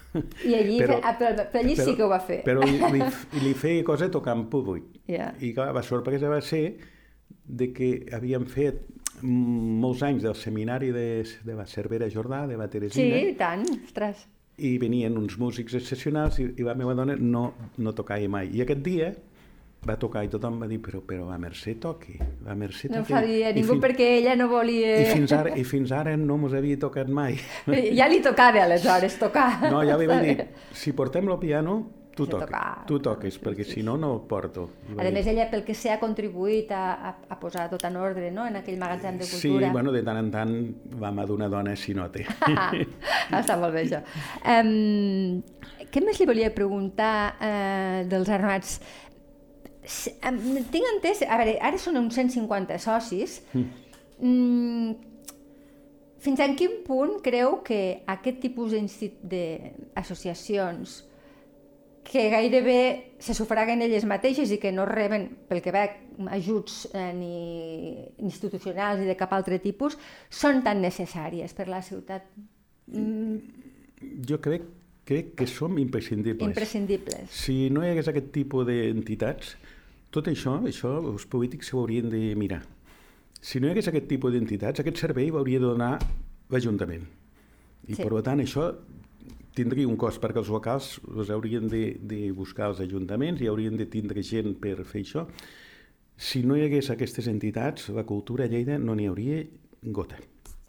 I 0.46 0.54
allí, 0.54 0.78
però, 0.78 1.00
ah, 1.02 1.16
però, 1.18 1.34
però 1.52 1.64
allí 1.64 1.74
sí 1.76 1.96
que 1.96 2.04
ho 2.04 2.08
va 2.08 2.20
fer. 2.20 2.42
Però 2.46 2.62
li, 2.62 2.78
li, 2.94 3.02
li 3.42 3.54
feia 3.54 3.84
cosa 3.84 4.10
tocar 4.10 4.36
en 4.36 4.46
públic. 4.48 5.02
Ja. 5.08 5.32
I 5.40 5.52
clar, 5.56 5.72
la 5.74 5.82
sorpresa 5.82 6.28
va 6.30 6.40
ser 6.40 6.78
de 7.48 7.72
que 7.72 7.90
havíem 8.12 8.44
fet 8.48 8.84
molts 9.22 10.02
anys 10.06 10.22
del 10.22 10.34
seminari 10.38 10.90
de, 10.94 11.24
de 11.44 11.54
la 11.58 11.66
Cervera 11.66 12.08
Jordà, 12.12 12.46
de 12.46 12.56
la 12.56 12.66
Sí, 12.68 12.72
Teresina, 12.78 13.16
i 13.18 13.34
tant, 13.38 13.64
ostres. 13.84 14.26
I 14.58 14.76
venien 14.78 15.16
uns 15.18 15.36
músics 15.38 15.74
excepcionals 15.78 16.38
i, 16.42 16.48
i 16.58 16.66
la 16.66 16.74
meva 16.74 16.94
dona 16.98 17.14
no, 17.18 17.52
no 17.78 17.92
tocava 17.94 18.28
mai. 18.28 18.50
I 18.56 18.62
aquest 18.64 18.80
dia 18.82 19.12
va 19.86 19.94
tocar 19.96 20.24
i 20.26 20.28
tothom 20.28 20.56
va 20.58 20.66
dir, 20.66 20.80
però, 20.82 20.98
però 21.06 21.28
la 21.28 21.36
Mercè 21.38 21.76
toqui, 21.78 22.16
la 22.44 22.56
Mercè 22.58 22.88
No 22.90 22.96
ho 22.96 23.02
toqui. 23.04 23.12
faria 23.12 23.50
I 23.52 23.54
ningú 23.60 23.76
fin- 23.76 23.82
perquè 23.84 24.08
ella 24.18 24.34
no 24.34 24.48
volia... 24.50 24.96
I 25.00 25.04
fins 25.12 25.32
ara, 25.36 25.52
i 25.54 25.62
fins 25.64 25.92
ara 25.94 26.16
no 26.18 26.36
mos 26.36 26.52
havia 26.58 26.76
tocat 26.82 27.06
mai. 27.08 27.38
Ja 27.98 28.08
li 28.10 28.18
tocava 28.24 28.64
aleshores 28.64 29.14
tocar. 29.20 29.70
No, 29.70 29.84
ja 29.86 29.96
li 29.96 30.08
vaig 30.10 30.24
dir, 30.32 30.48
si 30.74 30.92
portem 30.98 31.30
el 31.30 31.38
piano, 31.38 31.76
tu 32.18 32.26
toques, 32.32 32.46
tocar. 32.50 32.84
tu 32.88 32.98
toques, 33.04 33.38
perquè 33.42 33.64
si 33.64 33.82
no, 33.86 33.96
no 34.00 34.10
porto. 34.28 34.66
A 34.96 35.02
dir, 35.06 35.12
més, 35.14 35.26
ella, 35.30 35.46
pel 35.50 35.64
que 35.66 35.74
sé, 35.78 35.90
ha 35.94 35.98
contribuït 36.02 36.70
a, 36.74 36.82
a, 37.10 37.14
a 37.34 37.38
posar 37.40 37.68
tot 37.72 37.84
en 37.88 37.96
ordre, 38.00 38.30
no?, 38.34 38.44
en 38.50 38.56
aquell 38.60 38.78
magatzem 38.80 39.18
de 39.20 39.24
Sí, 39.28 39.48
cultura. 39.48 39.70
bueno, 39.72 39.92
de 39.94 40.02
tant 40.06 40.18
en 40.20 40.30
tant 40.34 40.54
va 41.00 41.10
mà 41.14 41.24
d'una 41.28 41.48
dona 41.48 41.74
si 41.76 41.94
no 41.96 42.08
té. 42.12 42.26
Està 43.40 43.56
molt 43.60 43.74
bé, 43.76 43.86
això. 43.86 44.00
Um, 44.44 45.42
què 45.88 46.02
més 46.04 46.18
li 46.20 46.26
volia 46.28 46.50
preguntar 46.54 47.14
uh, 47.38 48.04
dels 48.08 48.28
armats? 48.34 48.78
Tinc 49.88 50.84
entès... 50.94 51.22
A 51.24 51.36
veure, 51.40 51.54
ara 51.64 51.78
són 51.80 51.96
uns 51.96 52.14
150 52.18 52.76
socis. 52.82 53.40
Mm. 54.20 54.96
Fins 56.18 56.40
a 56.42 56.48
quin 56.58 56.80
punt 56.84 57.20
creu 57.22 57.60
que 57.64 58.02
aquest 58.10 58.40
tipus 58.42 58.72
d'associacions 59.22 61.04
que 62.08 62.30
gairebé 62.32 63.16
se 63.20 63.34
sufraguen 63.36 63.82
elles 63.84 64.06
mateixes 64.08 64.48
i 64.54 64.56
que 64.56 64.72
no 64.72 64.86
reben, 64.88 65.26
pel 65.48 65.60
que 65.60 65.72
veig, 65.74 65.98
ajuts 66.32 66.86
eh, 66.96 67.10
ni 67.12 68.00
institucionals 68.24 69.02
ni 69.02 69.08
de 69.10 69.16
cap 69.18 69.34
altre 69.36 69.58
tipus, 69.60 69.98
són 70.32 70.62
tan 70.64 70.80
necessàries 70.80 71.52
per 71.52 71.68
la 71.68 71.82
ciutat? 71.84 72.24
Mm, 72.88 73.66
Jo 74.24 74.38
crec, 74.40 74.64
crec 75.04 75.34
que 75.36 75.46
som 75.50 75.76
imprescindibles. 75.78 76.48
imprescindibles. 76.48 77.28
Si 77.34 77.68
no 77.68 77.84
hi 77.84 77.90
hagués 77.90 78.08
aquest 78.08 78.30
tipus 78.32 78.64
d'entitats, 78.66 79.56
tot 80.14 80.30
això, 80.30 80.56
això 80.64 80.94
els 81.12 81.26
polítics 81.26 81.68
s'ho 81.68 81.82
haurien 81.82 82.08
de 82.08 82.32
mirar. 82.38 82.62
Si 83.40 83.60
no 83.60 83.68
hi 83.68 83.74
hagués 83.74 83.90
aquest 83.90 84.08
tipus 84.08 84.32
d'entitats, 84.32 84.80
aquest 84.80 84.96
servei 84.96 85.28
l'hauria 85.34 85.60
de 85.60 85.66
donar 85.66 85.98
l'Ajuntament. 86.48 87.04
I 87.88 87.94
sí. 87.96 88.02
per 88.02 88.22
tant 88.22 88.40
això 88.40 88.70
tindria 89.58 89.90
un 89.90 89.98
cost 90.00 90.22
perquè 90.22 90.40
els 90.42 90.50
locals 90.54 90.94
els 91.10 91.34
haurien 91.34 91.68
de, 91.70 91.84
de 92.00 92.28
buscar 92.36 92.70
els 92.72 92.82
ajuntaments 92.84 93.42
i 93.42 93.50
haurien 93.50 93.76
de 93.78 93.88
tindre 93.90 94.22
gent 94.22 94.54
per 94.62 94.78
fer 94.86 95.04
això. 95.04 95.26
Si 96.18 96.42
no 96.42 96.56
hi 96.58 96.64
hagués 96.66 96.90
aquestes 96.90 97.28
entitats, 97.30 97.90
la 97.94 98.06
cultura 98.06 98.46
a 98.46 98.50
Lleida 98.50 98.78
no 98.82 98.96
n'hi 98.98 99.06
hauria 99.06 99.44
gota. 99.94 100.18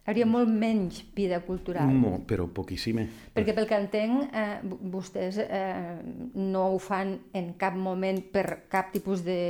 Hauria 0.09 0.25
molt 0.25 0.49
menys 0.49 1.03
vida 1.13 1.37
cultural. 1.45 1.89
Molt, 1.93 2.23
però 2.29 2.47
poquíssima. 2.49 3.03
Perquè 3.35 3.53
pel 3.53 3.67
que 3.69 3.77
entenc, 3.77 4.31
eh, 4.33 4.55
vostès 4.93 5.37
eh, 5.43 5.99
no 6.33 6.63
ho 6.73 6.79
fan 6.81 7.13
en 7.37 7.51
cap 7.61 7.77
moment 7.77 8.23
per 8.33 8.65
cap 8.71 8.89
tipus 8.93 9.21
de... 9.25 9.41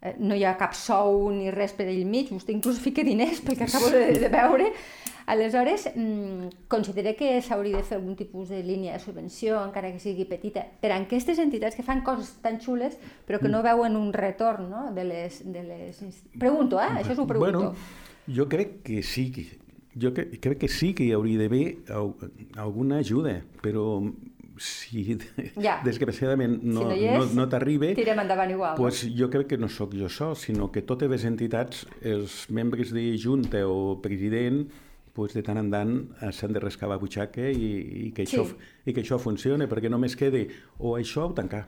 Eh, 0.00 0.14
no 0.20 0.36
hi 0.36 0.44
ha 0.44 0.54
cap 0.60 0.76
sou 0.76 1.26
ni 1.34 1.50
res 1.52 1.74
per 1.76 1.88
ell 1.90 2.04
mig, 2.08 2.30
vostè 2.32 2.54
inclús 2.54 2.80
fica 2.80 3.04
diners 3.04 3.42
pel 3.44 3.58
que 3.60 3.68
acabo 3.68 3.92
de, 3.92 4.06
de 4.22 4.32
veure. 4.32 4.70
Aleshores, 5.26 5.90
mm, 5.96 6.66
considera 6.68 7.14
que 7.18 7.40
s'hauria 7.42 7.78
de 7.78 7.82
fer 7.82 7.96
algun 7.98 8.14
tipus 8.14 8.48
de 8.48 8.62
línia 8.62 8.92
de 8.94 9.00
subvenció, 9.02 9.58
encara 9.66 9.90
que 9.90 9.98
sigui 9.98 10.24
petita, 10.24 10.62
per 10.80 10.92
a 10.94 11.00
aquestes 11.02 11.40
entitats 11.42 11.74
que 11.74 11.82
fan 11.82 12.04
coses 12.06 12.36
tan 12.44 12.60
xules 12.62 12.94
però 13.26 13.40
que 13.42 13.48
no 13.50 13.62
veuen 13.66 13.96
un 13.98 14.12
retorn 14.14 14.70
no? 14.70 14.92
de 14.94 15.02
les... 15.04 15.40
De 15.52 15.64
les... 15.66 15.98
Pregunto, 16.38 16.78
eh? 16.78 16.92
Això 17.02 17.16
s'ho 17.18 17.26
pregunto. 17.26 17.58
Bueno, 17.58 17.74
jo 18.30 18.46
crec 18.48 18.82
que 18.86 19.02
sí, 19.02 19.32
que- 19.32 19.58
jo 19.98 20.12
que, 20.14 20.28
crec 20.38 20.58
que 20.62 20.68
sí 20.68 20.94
que 20.94 21.04
hi 21.08 21.12
hauria 21.16 21.38
d'haver 21.42 21.78
alguna 22.56 22.98
ajuda, 23.02 23.40
però 23.62 23.98
si 24.58 25.18
Ja. 25.60 25.80
desgraciadament 25.84 26.62
no, 26.62 26.86
Si 26.94 27.02
no 27.06 27.18
no, 27.18 27.26
no 27.34 27.48
t'arriba, 27.48 27.90
Tirem 27.98 28.18
endavant 28.22 28.50
igual. 28.54 28.74
pues 28.78 29.02
jo 29.12 29.28
crec 29.28 29.48
que 29.48 29.58
no 29.58 29.68
sóc 29.68 29.92
jo 29.94 30.08
sol, 30.08 30.36
sinó 30.36 30.70
que 30.70 30.82
totes 30.82 31.10
les 31.10 31.24
entitats, 31.24 31.86
els 32.00 32.46
membres 32.48 32.92
de 32.92 33.16
junta 33.18 33.66
o 33.68 33.98
president, 34.00 34.68
pues 35.16 35.32
de 35.34 35.42
tant 35.46 35.56
en 35.62 35.70
tant 35.72 35.94
eh, 36.20 36.28
s'han 36.36 36.52
de 36.52 36.60
rascar 36.60 36.90
la 36.92 36.98
butxaca 37.00 37.48
i, 37.48 37.72
i, 38.06 38.12
que 38.12 38.26
Sí. 38.28 38.36
això, 38.36 38.44
i 38.84 38.92
que 38.92 39.00
això 39.02 39.18
funcione, 39.18 39.66
perquè 39.70 39.88
només 39.90 40.14
quede 40.16 40.46
o 40.78 40.94
això 41.00 41.30
o 41.30 41.34
tancar. 41.34 41.64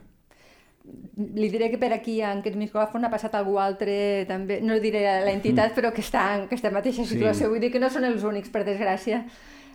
Li 1.37 1.49
diré 1.53 1.67
que 1.73 1.77
per 1.81 1.91
aquí, 1.93 2.21
en 2.25 2.39
aquest 2.41 2.57
micròfon, 2.57 3.05
ha 3.05 3.11
passat 3.13 3.35
algú 3.37 3.59
altre, 3.61 4.25
també, 4.29 4.61
no 4.65 4.79
diré 4.81 5.03
l'entitat, 5.27 5.75
però 5.77 5.91
que 5.93 6.01
està 6.05 6.23
en 6.39 6.47
aquesta 6.47 6.71
mateixa 6.73 7.05
Sí. 7.05 7.17
situació. 7.17 7.51
Vull 7.51 7.61
dir 7.61 7.73
que 7.75 7.81
no 7.83 7.91
són 7.93 8.05
els 8.09 8.25
únics, 8.25 8.49
per 8.53 8.65
desgràcia. 8.65 9.25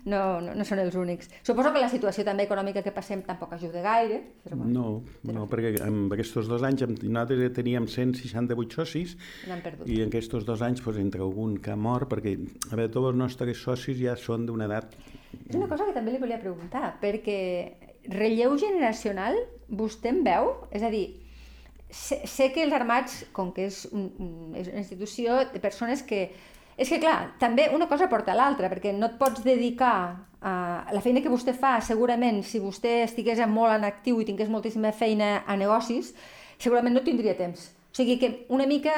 No, 0.05 0.41
no, 0.43 0.51
no 0.57 0.65
són 0.67 0.81
els 0.83 0.95
únics. 0.99 1.29
Suposo 1.47 1.71
que 1.71 1.79
la 1.79 1.87
situació 1.91 2.25
també 2.27 2.43
econòmica 2.43 2.81
que 2.83 2.91
passem 2.91 3.21
tampoc 3.23 3.53
ajuda 3.55 3.83
gaire. 3.85 4.19
Però 4.43 4.57
bueno, 4.59 4.73
No, 4.73 5.31
no, 5.31 5.45
perquè 5.47 5.77
en 5.85 6.09
aquests 6.11 6.49
dos 6.49 6.65
anys 6.67 6.83
nosaltres 6.89 7.53
teníem 7.55 7.87
168 7.87 8.81
socis 8.81 9.15
i 9.87 10.01
en 10.03 10.11
aquests 10.11 10.43
dos 10.43 10.61
anys, 10.65 10.83
pues, 10.83 10.99
entre 10.99 11.23
algun 11.23 11.55
que 11.63 11.71
ha 11.71 11.79
mort, 11.79 12.09
perquè 12.11 12.35
a 12.35 12.75
veure, 12.75 12.91
tots 12.91 13.13
els 13.13 13.19
nostres 13.19 13.63
socis 13.63 13.99
ja 14.01 14.17
són 14.19 14.47
d'una 14.49 14.67
edat... 14.67 14.97
És 15.47 15.55
una 15.55 15.69
cosa 15.71 15.87
que 15.87 15.95
també 15.95 16.11
li 16.11 16.21
volia 16.21 16.41
preguntar, 16.41 16.97
perquè 17.01 17.39
relleu 18.11 18.57
generacional 18.59 19.37
vostè 19.71 20.11
en 20.11 20.23
veu? 20.27 20.51
És 20.75 20.83
a 20.83 20.91
dir, 20.91 21.05
sé, 21.89 22.19
sé 22.27 22.49
que 22.51 22.65
els 22.65 22.75
armats, 22.75 23.21
com 23.31 23.53
que 23.55 23.69
és, 23.69 23.85
un, 23.91 24.09
un, 24.19 24.33
és 24.59 24.67
una 24.67 24.83
institució 24.83 25.45
de 25.53 25.63
persones 25.63 26.03
que... 26.03 26.27
És 26.77 26.89
que, 26.89 26.99
clar, 26.99 27.35
també 27.39 27.67
una 27.73 27.87
cosa 27.87 28.09
porta 28.09 28.33
a 28.33 28.37
l'altra, 28.37 28.69
perquè 28.71 28.93
no 28.95 29.11
et 29.11 29.17
pots 29.19 29.43
dedicar 29.45 29.95
a 30.43 30.53
la 30.91 31.01
feina 31.01 31.21
que 31.23 31.31
vostè 31.31 31.53
fa, 31.55 31.77
segurament, 31.81 32.41
si 32.43 32.59
vostè 32.59 33.03
estigués 33.05 33.39
molt 33.47 33.77
en 33.77 33.85
actiu 33.87 34.19
i 34.19 34.25
tingués 34.27 34.49
moltíssima 34.51 34.91
feina 34.91 35.43
a 35.47 35.55
negocis, 35.59 36.11
segurament 36.57 36.95
no 36.95 37.05
tindria 37.05 37.37
temps. 37.37 37.69
O 37.93 37.95
sigui 37.95 38.17
que 38.19 38.31
una 38.49 38.65
mica 38.67 38.93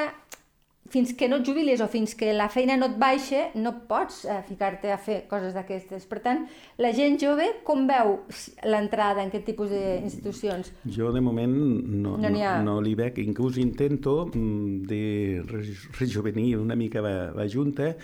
fins 0.92 1.12
que 1.18 1.26
no 1.28 1.40
et 1.40 1.46
jubilis 1.48 1.80
o 1.82 1.88
fins 1.90 2.14
que 2.14 2.32
la 2.36 2.48
feina 2.52 2.76
no 2.78 2.86
et 2.90 2.96
baixa, 3.00 3.46
no 3.58 3.72
pots 3.88 4.24
eh, 4.24 4.36
ficar-te 4.48 4.92
a 4.92 4.98
fer 5.02 5.22
coses 5.30 5.54
d'aquestes. 5.56 6.04
Per 6.06 6.20
tant, 6.22 6.44
la 6.78 6.92
gent 6.94 7.18
jove 7.20 7.46
com 7.66 7.86
veu 7.88 8.20
l'entrada 8.64 9.22
en 9.24 9.32
aquest 9.32 9.46
tipus 9.50 9.70
d'institucions? 9.72 10.70
Jo, 10.86 11.10
de 11.12 11.20
moment, 11.20 11.52
no, 11.56 12.16
No 12.16 12.28
ha. 12.42 12.58
no, 12.62 12.76
no 12.76 12.80
li 12.84 12.94
veig. 12.98 13.18
Inclús 13.24 13.58
intento 13.58 14.26
mm, 14.32 14.82
de 14.86 15.02
re- 15.46 15.76
rejuvenir 15.98 16.56
una 16.58 16.76
mica 16.76 17.02
la, 17.02 17.32
la 17.34 17.48
Junta 17.48 17.94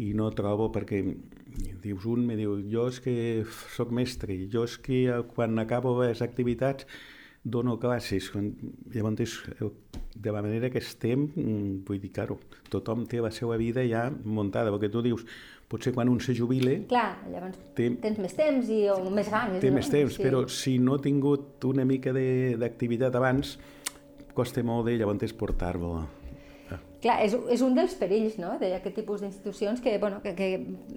i 0.00 0.12
no 0.16 0.30
trobo 0.32 0.70
perquè 0.72 1.02
dius 1.82 2.04
un, 2.08 2.22
me 2.24 2.36
diu, 2.38 2.54
jo 2.70 2.86
és 2.88 3.00
que 3.04 3.14
sóc 3.74 3.90
mestre, 3.92 4.36
jo 4.52 4.62
és 4.64 4.78
que 4.80 5.02
eh, 5.10 5.22
quan 5.34 5.58
acabo 5.58 5.96
les 6.02 6.22
activitats 6.22 6.86
dono 7.42 7.78
classes. 7.78 8.30
Quan, 8.30 8.50
llavors, 8.92 9.38
de 10.14 10.32
la 10.32 10.42
manera 10.42 10.68
que 10.70 10.78
estem, 10.78 11.28
mm, 11.34 11.84
vull 11.86 12.00
dir, 12.00 12.10
claro, 12.12 12.38
tothom 12.68 13.06
té 13.06 13.20
la 13.20 13.30
seva 13.30 13.56
vida 13.56 13.84
ja 13.88 14.10
muntada, 14.24 14.70
perquè 14.70 14.90
tu 14.92 15.00
dius, 15.02 15.24
potser 15.70 15.92
quan 15.94 16.08
un 16.10 16.18
se 16.20 16.34
jubile 16.34 16.84
Clar, 16.90 17.22
llavors 17.30 17.56
Té- 17.76 17.92
tens 18.02 18.18
més 18.18 18.34
temps 18.34 18.68
i 18.68 18.88
o 18.90 19.08
més 19.08 19.30
ganes. 19.30 19.60
té 19.60 19.70
no? 19.70 19.76
més 19.76 19.88
temps, 19.88 20.18
però 20.18 20.48
si 20.48 20.78
no 20.78 20.96
he 20.96 20.98
tingut 20.98 21.64
una 21.64 21.84
mica 21.84 22.12
de- 22.12 22.56
d'activitat 22.58 23.14
abans, 23.14 23.56
costa 24.34 24.62
molt 24.62 24.86
de 24.86 24.96
llavors 24.98 25.32
portar-lo. 25.32 26.06
Clar, 27.00 27.16
és, 27.24 27.32
és 27.48 27.62
un 27.64 27.72
dels 27.76 27.94
perills 27.96 28.36
no? 28.36 28.50
d'aquest 28.60 28.98
tipus 28.98 29.22
d'institucions 29.22 29.80
que, 29.80 29.94
bueno, 30.02 30.18
que, 30.20 30.34
que 30.36 30.48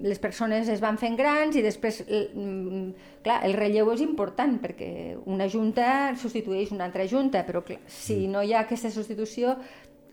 les 0.04 0.20
persones 0.20 0.68
es 0.68 0.82
van 0.84 0.98
fent 1.00 1.16
grans 1.16 1.56
i 1.56 1.62
després, 1.64 2.02
mm, 2.04 2.90
clar, 3.24 3.38
el 3.48 3.56
relleu 3.56 3.88
és 3.94 4.02
important 4.04 4.58
perquè 4.60 4.90
una 5.24 5.48
junta 5.48 5.86
substitueix 6.20 6.74
una 6.76 6.84
altra 6.90 7.08
junta, 7.08 7.46
però 7.48 7.64
clar, 7.64 7.80
si 7.88 8.26
no 8.28 8.44
hi 8.44 8.52
ha 8.52 8.66
aquesta 8.66 8.92
substitució 8.92 9.56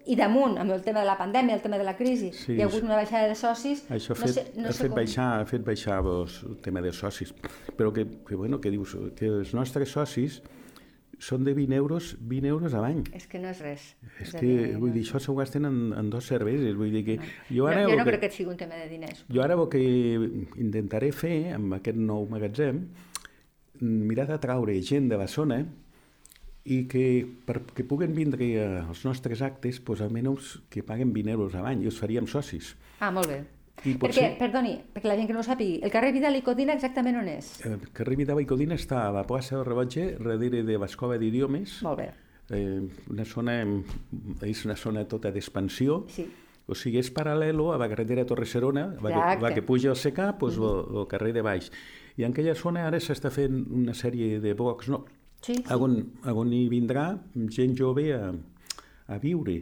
i 0.10 0.16
damunt, 0.18 0.56
amb 0.58 0.74
el 0.74 0.82
tema 0.82 1.04
de 1.04 1.10
la 1.10 1.18
pandèmia, 1.20 1.60
el 1.60 1.62
tema 1.62 1.78
de 1.78 1.86
la 1.86 1.94
crisi, 1.98 2.32
Sí, 2.34 2.56
hi 2.56 2.64
ha 2.64 2.70
hagut 2.70 2.88
una 2.88 2.96
baixada 2.98 3.28
de 3.30 3.36
socis, 3.38 3.84
Això 3.92 4.16
ha 4.16 4.18
no 4.18 4.24
fet, 4.24 4.34
sé, 4.34 4.46
no 4.56 4.70
ha 4.70 4.74
fet, 4.74 4.88
com... 4.88 4.98
baixar, 4.98 5.28
ha 5.42 5.46
fet 5.50 5.68
baixar 5.68 6.00
els, 6.02 6.40
el 6.48 6.58
tema 6.64 6.82
de 6.82 6.96
socis, 6.96 7.36
però 7.78 7.92
que, 7.94 8.08
que, 8.28 8.40
bueno, 8.40 8.62
que 8.64 8.72
dius 8.74 8.96
que 9.20 9.30
els 9.30 9.54
nostres 9.58 9.94
socis 9.94 10.40
són 11.22 11.44
de 11.46 11.54
20 11.54 11.76
euros, 11.78 12.16
20 12.20 12.48
euros 12.50 12.74
a 12.74 12.82
l'any. 12.82 13.04
És 13.14 13.28
que 13.30 13.38
no 13.38 13.52
és 13.54 13.60
res. 13.62 13.84
És 14.24 14.32
que, 14.34 14.50
vull 14.82 14.90
no 14.90 14.96
dir, 14.96 15.04
això 15.06 15.20
s'ho 15.22 15.36
gasten 15.38 15.68
en, 15.70 15.78
en 15.94 16.10
dos 16.10 16.26
cerveses, 16.26 16.74
vull 16.76 16.90
dir 16.92 17.04
que... 17.06 17.18
Jo 17.52 17.60
Jo, 17.62 17.68
ara, 17.70 17.84
jo 17.86 17.92
el 17.94 17.98
no 18.00 18.04
que- 18.06 18.10
crec 18.16 18.22
que 18.26 18.32
sigui 18.40 18.50
un 18.50 18.58
tema 18.58 18.80
de 18.82 18.88
diners. 18.90 19.22
jo 19.30 19.44
ara 19.46 19.54
el 19.60 19.68
que 19.70 19.84
intentaré 20.58 21.12
fer 21.14 21.54
amb 21.54 21.78
aquest 21.78 21.98
nou 22.02 22.26
magatzem, 22.32 22.88
mirar 23.82 24.28
de 24.30 24.40
traure 24.42 24.76
gent 24.82 25.08
de 25.10 25.18
la 25.22 25.28
zona 25.28 25.62
i 26.66 26.84
que 26.90 27.06
perquè 27.48 27.86
puguen 27.90 28.14
vindre 28.14 28.46
eh, 28.54 28.66
als 28.82 29.06
nostres 29.06 29.42
actes, 29.42 29.80
doncs 29.86 30.02
almenys 30.06 30.60
que 30.70 30.84
paguen 30.86 31.14
20 31.14 31.32
euros 31.38 31.56
a 31.58 31.64
l'any 31.66 31.82
i 31.86 31.90
els 31.90 31.98
faríem 31.98 32.28
socis. 32.30 32.76
Ah, 33.00 33.10
molt 33.14 33.28
bé. 33.30 33.40
I 33.84 33.96
Perquè, 33.96 34.00
potser- 34.04 34.38
perdoni, 34.38 34.76
perquè 34.94 35.08
la 35.10 35.16
gent 35.18 35.28
que 35.28 35.34
no 35.34 35.40
ho 35.42 35.44
sàpigui, 35.48 35.80
el 35.84 35.90
carrer 35.90 36.12
Vidal 36.14 36.36
i 36.38 36.42
Codina 36.46 36.74
exactament 36.78 37.16
on 37.18 37.28
és? 37.32 37.48
El 37.66 37.80
carrer 37.94 38.16
Vidal 38.20 38.42
i 38.42 38.46
Codina 38.46 38.76
està 38.78 39.08
a 39.08 39.12
la 39.16 39.24
plaça 39.26 39.56
del 39.58 39.66
Rebotge, 39.66 40.18
darrere 40.20 40.62
de 40.68 40.78
l'Escola 40.78 41.18
d'Idiomes. 41.18 41.80
Molt 41.88 41.98
bé. 42.04 42.12
Eh, 42.52 42.82
una 43.10 43.26
zona, 43.26 43.56
és 44.46 44.66
una 44.66 44.76
zona 44.76 45.06
tota 45.08 45.32
d'expansió. 45.32 46.06
Sí. 46.10 46.28
O 46.68 46.76
sigui, 46.78 47.00
és 47.02 47.10
paral·lelo 47.12 47.72
a 47.74 47.78
la 47.82 47.88
carretera 47.90 48.24
Torre-Serona, 48.26 48.84
la, 49.02 49.10
que- 49.10 49.42
la 49.42 49.54
que 49.56 49.64
puja 49.66 49.90
al 49.90 49.98
secà, 49.98 50.30
doncs, 50.38 50.58
el, 50.62 51.00
el 51.02 51.08
carrer 51.08 51.34
de 51.34 51.42
baix. 51.42 51.72
I 52.18 52.24
en 52.28 52.32
aquella 52.36 52.54
zona 52.56 52.86
ara 52.88 53.00
s'està 53.00 53.32
fent 53.32 53.66
una 53.72 53.94
sèrie 53.98 54.40
de 54.40 54.54
blocs, 54.54 54.90
no? 54.90 55.06
Sí, 55.42 55.56
sí. 55.56 55.74
On, 55.74 55.96
on 56.30 56.54
hi 56.54 56.68
vindrà 56.70 57.16
gent 57.50 57.74
jove 57.76 58.12
a, 58.14 58.30
a 59.08 59.18
viure. 59.18 59.58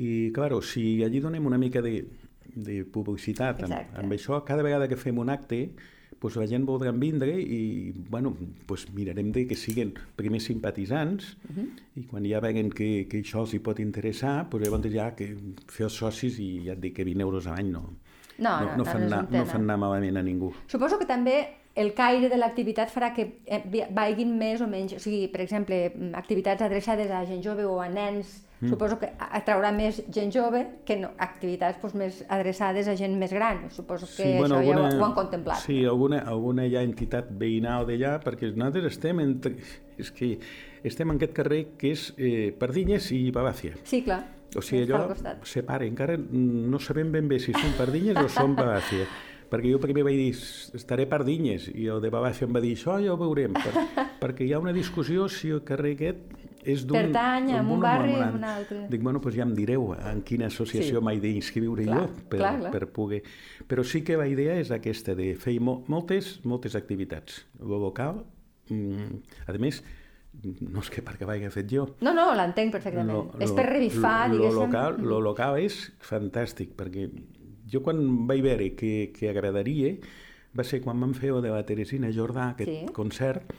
I, 0.00 0.30
claro, 0.32 0.62
si 0.62 1.02
allí 1.04 1.20
donem 1.20 1.44
una 1.46 1.58
mica 1.58 1.82
de, 1.82 2.06
de 2.54 2.84
publicitat 2.84 3.62
amb, 3.64 3.74
amb 3.98 4.12
això, 4.12 4.42
cada 4.44 4.62
vegada 4.62 4.88
que 4.88 4.96
fem 4.96 5.18
un 5.18 5.30
acte, 5.30 5.70
doncs 6.20 6.36
la 6.36 6.46
gent 6.46 6.66
voldrà 6.68 6.90
vindre 6.92 7.32
i, 7.40 7.92
bueno, 8.10 8.34
doncs 8.68 8.88
mirarem 8.92 9.30
de 9.32 9.46
que 9.48 9.56
siguin 9.56 9.94
primer 10.16 10.40
simpatitzants 10.40 11.36
Mhm. 11.48 11.68
i 11.96 12.02
quan 12.10 12.24
ja 12.28 12.40
veguen 12.40 12.70
que, 12.70 13.06
que 13.08 13.22
això 13.22 13.40
els 13.40 13.54
hi 13.54 13.58
pot 13.58 13.80
interessar, 13.80 14.48
doncs 14.50 14.64
llavors 14.64 14.92
ja 14.92 15.14
que 15.16 15.34
fer 15.68 15.84
els 15.84 15.94
socis 15.96 16.38
i 16.38 16.64
ja 16.66 16.72
et 16.74 16.80
dic 16.80 16.94
que 16.96 17.04
20 17.04 17.20
euros 17.22 17.46
a 17.46 17.54
l'any 17.56 17.70
no, 17.72 17.84
No, 18.40 18.60
no, 18.60 18.66
no, 18.70 18.76
no, 18.78 18.84
fan 18.86 19.02
anar, 19.02 19.30
no 19.30 19.44
fan 19.44 19.62
anar 19.66 19.76
malament 19.76 20.16
a 20.16 20.22
ningú. 20.22 20.52
Suposo 20.66 20.98
que 20.98 21.04
també 21.04 21.34
el 21.76 21.92
caire 21.94 22.28
de 22.30 22.36
l'activitat 22.38 22.88
farà 22.88 23.12
que 23.14 23.26
eh, 23.46 23.86
vagin 23.92 24.32
més 24.38 24.60
o 24.60 24.66
menys, 24.66 24.94
o 24.96 24.98
sigui, 24.98 25.28
per 25.28 25.42
exemple, 25.42 25.92
activitats 26.14 26.62
adreçades 26.62 27.10
a 27.10 27.24
gent 27.26 27.42
jove 27.44 27.64
o 27.68 27.80
a 27.80 27.88
nens, 27.88 28.46
mm. 28.60 28.70
suposo 28.72 28.98
que 29.00 29.10
atraurà 29.18 29.72
més 29.74 30.02
gent 30.12 30.32
jove 30.34 30.62
que 30.86 30.96
no, 31.00 31.12
activitats 31.18 31.80
doncs, 31.82 31.96
més 31.98 32.22
adreçades 32.28 32.88
a 32.88 32.96
gent 32.98 33.16
més 33.18 33.32
gran. 33.34 33.64
Suposo 33.74 34.08
que 34.16 34.34
això 34.36 34.60
ja 34.64 34.76
ho, 34.78 34.88
ho 34.88 35.06
han 35.06 35.16
contemplat. 35.16 35.62
Sí, 35.64 35.82
alguna, 35.88 36.22
alguna 36.28 36.66
ja 36.70 36.84
entitat 36.86 37.30
veïnal 37.40 37.88
d'allà, 37.88 38.18
perquè 38.24 38.52
nosaltres 38.52 38.92
estem 38.94 39.24
entre, 39.24 39.56
és 40.00 40.12
que 40.14 40.36
estem 40.84 41.10
en 41.10 41.20
aquest 41.20 41.34
carrer 41.36 41.62
que 41.80 41.94
és 41.94 42.10
eh, 42.16 42.50
Pardinyes 42.58 43.10
i 43.16 43.24
Balàcia. 43.34 43.80
Sí, 43.84 44.04
clar. 44.06 44.22
O 44.56 44.62
sigui, 44.66 44.88
allò 44.90 45.14
separa, 45.46 45.86
encara 45.86 46.16
no 46.18 46.80
sabem 46.82 47.12
ben 47.14 47.28
bé 47.30 47.38
si 47.38 47.52
són 47.54 47.76
Pardinyes 47.78 48.18
o 48.18 48.26
són 48.32 48.56
Balàcia. 48.58 49.06
Perquè 49.50 49.72
jo 49.72 49.80
primer 49.82 50.04
vaig 50.06 50.14
dir, 50.18 50.34
estaré 50.78 51.08
a 51.08 51.10
Pardinyes, 51.10 51.70
i 51.74 51.88
el 51.90 52.02
de 52.02 52.10
Balàcia 52.12 52.46
em 52.46 52.54
va 52.54 52.62
dir, 52.62 52.76
això 52.76 53.00
ja 53.02 53.14
ho 53.14 53.18
veurem, 53.18 53.56
per, 53.56 54.04
perquè 54.22 54.46
hi 54.46 54.52
ha 54.54 54.60
una 54.62 54.74
discussió 54.74 55.26
si 55.30 55.50
el 55.50 55.64
carrer 55.66 55.96
aquest 55.96 56.39
és 56.64 56.84
d'un... 56.86 56.96
Pertany 56.98 57.52
a 57.56 57.60
un 57.62 57.80
barri 57.80 58.14
o 58.14 58.34
un 58.36 58.44
altre. 58.44 58.86
Dic, 58.90 59.02
bueno, 59.02 59.20
doncs 59.20 59.36
ja 59.36 59.42
em 59.46 59.54
direu 59.54 59.92
en 59.94 60.22
quina 60.22 60.46
associació 60.46 60.98
Sí. 61.00 61.04
m'he 61.04 61.20
d'inscriure 61.20 61.84
jo 61.86 62.02
per, 62.28 62.38
clar, 62.38 62.58
clar. 62.60 62.72
per 62.72 62.88
poder... 62.92 63.22
Però 63.68 63.84
sí 63.84 64.02
que 64.04 64.16
la 64.16 64.26
idea 64.28 64.58
és 64.60 64.70
aquesta, 64.70 65.14
de 65.14 65.34
fer 65.36 65.58
mo 65.60 65.84
moltes, 65.88 66.40
moltes 66.44 66.74
activitats. 66.76 67.46
El 67.60 67.68
local, 67.80 68.24
mm, 68.68 69.22
a 69.46 69.52
més, 69.58 69.82
no 70.60 70.80
és 70.80 70.90
que 70.90 71.02
perquè 71.02 71.26
ho 71.26 71.30
hagi 71.32 71.48
fet 71.50 71.66
jo, 71.70 71.88
No, 72.00 72.12
no, 72.14 72.28
l'entenc 72.34 72.72
perfectament. 72.72 73.32
és 73.40 73.50
per 73.52 73.66
revifar, 73.66 74.28
lo, 74.30 74.36
diguéssim. 74.36 74.54
Lo 74.56 74.66
local, 74.66 74.96
lo 75.02 75.20
local 75.20 75.58
és 75.58 75.92
fantàstic, 75.98 76.76
perquè 76.78 77.08
jo 77.70 77.82
quan 77.82 78.26
vaig 78.26 78.42
veure 78.42 78.74
que, 78.76 79.12
que 79.14 79.28
agradaria 79.30 79.96
va 80.56 80.64
ser 80.64 80.80
quan 80.82 80.98
vam 81.00 81.12
fer 81.14 81.30
de 81.42 81.50
la 81.50 81.64
Teresina 81.66 82.10
Jordà, 82.10 82.50
aquest 82.54 82.70
Sí. 82.70 82.86
concert, 82.92 83.52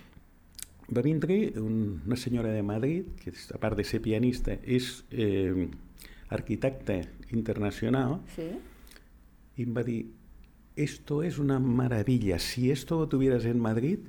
va 0.95 1.01
vindre 1.01 1.53
un, 1.57 2.01
una 2.05 2.15
senyora 2.15 2.49
de 2.49 2.63
Madrid, 2.63 3.05
que 3.23 3.31
a 3.53 3.57
part 3.59 3.77
de 3.77 3.83
ser 3.83 4.01
pianista, 4.01 4.53
és 4.63 5.03
eh, 5.11 5.69
arquitecte 6.29 7.01
internacional, 7.31 8.21
Sí. 8.35 8.49
y 9.57 9.65
me 9.65 9.73
va 9.73 9.83
dir, 9.83 10.11
esto 10.75 11.23
es 11.23 11.37
una 11.39 11.59
maravilla, 11.59 12.39
si 12.39 12.71
esto 12.71 12.99
lo 12.99 13.07
tuvieras 13.07 13.45
en 13.45 13.59
Madrid, 13.59 13.99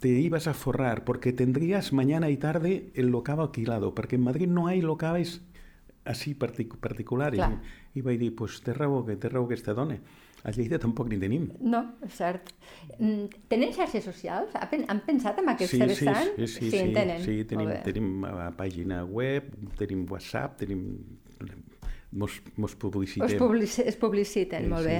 te 0.00 0.08
ibas 0.08 0.46
a 0.48 0.54
forrar, 0.54 1.04
porque 1.04 1.32
tendrías 1.32 1.92
mañana 1.92 2.28
y 2.30 2.36
tarde 2.36 2.90
el 2.94 3.06
local 3.08 3.40
alquilado, 3.40 3.94
porque 3.94 4.16
en 4.16 4.22
Madrid 4.22 4.48
no 4.48 4.66
hay 4.66 4.80
locales 4.82 5.42
así 6.04 6.34
partic 6.34 6.76
particulares. 6.78 7.38
Clar. 7.38 7.62
I 7.94 8.00
vaig 8.00 8.18
dir, 8.18 8.34
pues 8.34 8.60
té 8.64 8.72
raó, 8.74 9.04
que 9.06 9.14
té 9.20 9.28
raó 9.28 9.44
aquesta 9.44 9.74
dona. 9.76 9.98
A 10.42 10.50
Lleida 10.50 10.78
tampoc 10.82 11.06
ni 11.08 11.18
tenim. 11.22 11.44
No, 11.60 11.80
és 12.02 12.14
cert. 12.18 12.48
Mm, 12.98 13.28
Tenen 13.48 13.70
xarxes 13.76 14.02
socials? 14.08 14.54
Han 14.58 15.02
pensat 15.06 15.38
en 15.38 15.48
aquest 15.52 15.70
sí, 15.76 15.78
vessant? 15.78 16.32
sí, 16.36 16.46
sí, 16.48 16.70
sí, 16.70 16.78
en 16.80 16.88
sí, 16.88 16.94
tenen. 16.96 17.20
sí, 17.22 17.36
tenim, 17.44 17.68
bé. 17.70 17.76
tenim 17.86 18.24
a 18.26 18.48
pàgina 18.58 19.04
web, 19.06 19.52
tenim 19.78 20.06
WhatsApp, 20.10 20.58
tenim... 20.64 20.88
Mos, 22.12 22.42
mos 22.60 22.74
publicitem. 22.76 23.24
Es, 23.30 23.38
publici 23.40 23.82
es 23.88 23.96
publiciten, 23.96 24.66
Sí, 24.66 24.68
molt 24.68 24.84
sí. 24.84 24.98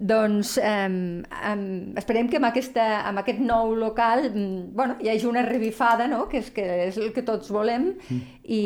Doncs 0.00 0.54
um, 0.56 1.20
um, 1.52 1.64
esperem 2.00 2.28
que 2.32 2.38
amb, 2.38 2.46
aquesta, 2.48 2.84
amb 3.04 3.20
aquest 3.20 3.42
nou 3.44 3.74
local 3.76 4.30
mm, 4.30 4.70
bueno, 4.72 4.96
hi 5.04 5.10
hagi 5.12 5.26
una 5.28 5.42
revifada, 5.44 6.06
no? 6.08 6.22
que, 6.30 6.40
és, 6.40 6.48
que 6.56 6.64
és 6.86 6.96
el 6.96 7.12
que 7.12 7.24
tots 7.26 7.52
volem, 7.52 7.90
Mm. 8.10 8.20
i, 8.50 8.62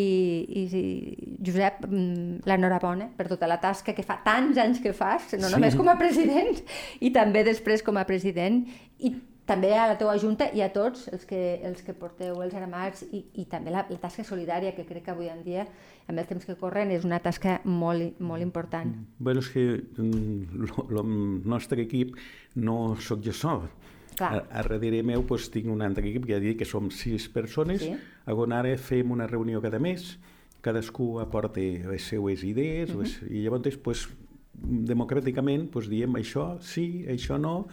i, 0.48 0.62
i 0.78 1.36
Josep, 1.44 1.82
mm, 1.88 2.44
l'enhorabona 2.46 3.10
per 3.18 3.26
tota 3.28 3.48
la 3.50 3.58
tasca 3.60 3.92
que 3.92 4.04
fa 4.06 4.20
tants 4.24 4.56
anys 4.62 4.78
que 4.80 4.94
fas, 4.94 5.32
no 5.34 5.48
Sí. 5.48 5.54
només 5.56 5.74
com 5.76 5.90
a 5.90 5.98
president, 5.98 6.62
i 7.00 7.10
també 7.10 7.42
després 7.44 7.82
com 7.82 7.98
a 7.98 8.06
president, 8.06 8.62
i 9.00 9.10
també 9.44 9.74
a 9.76 9.88
la 9.90 9.98
teua 10.00 10.14
junta 10.16 10.46
i 10.56 10.62
a 10.64 10.70
tots 10.72 11.08
els 11.12 11.26
que, 11.28 11.60
els 11.66 11.82
que 11.84 11.92
porteu 11.92 12.38
els 12.40 12.54
armats 12.56 13.02
i, 13.12 13.24
i 13.34 13.44
també 13.44 13.74
la, 13.74 13.82
la 13.90 13.98
tasca 14.00 14.24
solidària 14.24 14.72
que 14.72 14.86
crec 14.88 15.04
que 15.04 15.12
avui 15.12 15.28
en 15.28 15.42
dia, 15.44 15.66
amb 16.08 16.18
els 16.20 16.28
temps 16.28 16.44
que 16.44 16.56
corren, 16.60 16.92
és 16.92 17.04
una 17.06 17.20
tasca 17.24 17.60
molt, 17.64 18.20
molt 18.20 18.44
important. 18.44 18.92
Bueno, 19.18 19.40
és 19.40 19.48
que 19.54 19.64
mm, 19.80 20.68
el 20.90 21.02
nostre 21.48 21.84
equip 21.86 22.14
no 22.60 22.96
sóc 23.00 23.24
jo 23.24 23.32
sol. 23.32 23.66
Clar. 24.14 24.30
A, 24.30 24.42
a 24.60 24.62
darrere 24.62 25.02
meu 25.02 25.24
doncs, 25.26 25.48
tinc 25.50 25.66
un 25.72 25.82
altre 25.82 26.06
equip, 26.06 26.28
ja 26.30 26.38
dic 26.42 26.60
que 26.60 26.68
som 26.68 26.90
sis 26.94 27.26
persones, 27.28 27.82
Sí. 27.82 27.94
on 28.30 28.52
ara 28.52 28.76
fem 28.78 29.10
una 29.10 29.26
reunió 29.26 29.60
cada 29.60 29.80
mes, 29.82 30.18
cadascú 30.62 31.18
aporta 31.20 31.60
les 31.60 32.02
seues 32.02 32.44
idees, 32.44 32.94
les, 32.94 33.18
i 33.28 33.42
llavors 33.42 33.76
doncs, 33.82 34.08
democràticament 34.54 35.68
doncs, 35.72 35.88
diem 35.90 36.14
això 36.20 36.54
sí, 36.62 37.04
això 37.10 37.40
no, 37.40 37.66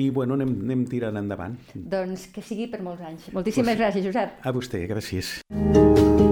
i 0.00 0.08
bueno, 0.14 0.38
anem, 0.38 0.54
anem 0.64 0.86
tirant 0.90 1.20
endavant. 1.20 1.58
Doncs 1.74 2.28
que 2.34 2.44
sigui 2.44 2.70
per 2.72 2.82
molts 2.86 3.04
anys. 3.06 3.28
Moltíssimes 3.36 3.78
gràcies, 3.80 4.06
Josep. 4.06 4.40
A 4.42 4.54
vostè, 4.56 4.84
gràcies. 4.90 5.40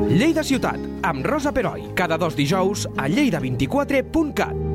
Lleida 0.09 0.43
Ciutat, 0.43 0.81
amb 1.07 1.27
Rosa 1.29 1.53
Peroi, 1.55 1.93
cada 1.99 2.19
dos 2.19 2.35
dijous 2.39 2.89
a 2.97 3.07
lleida24.cat. 3.13 4.68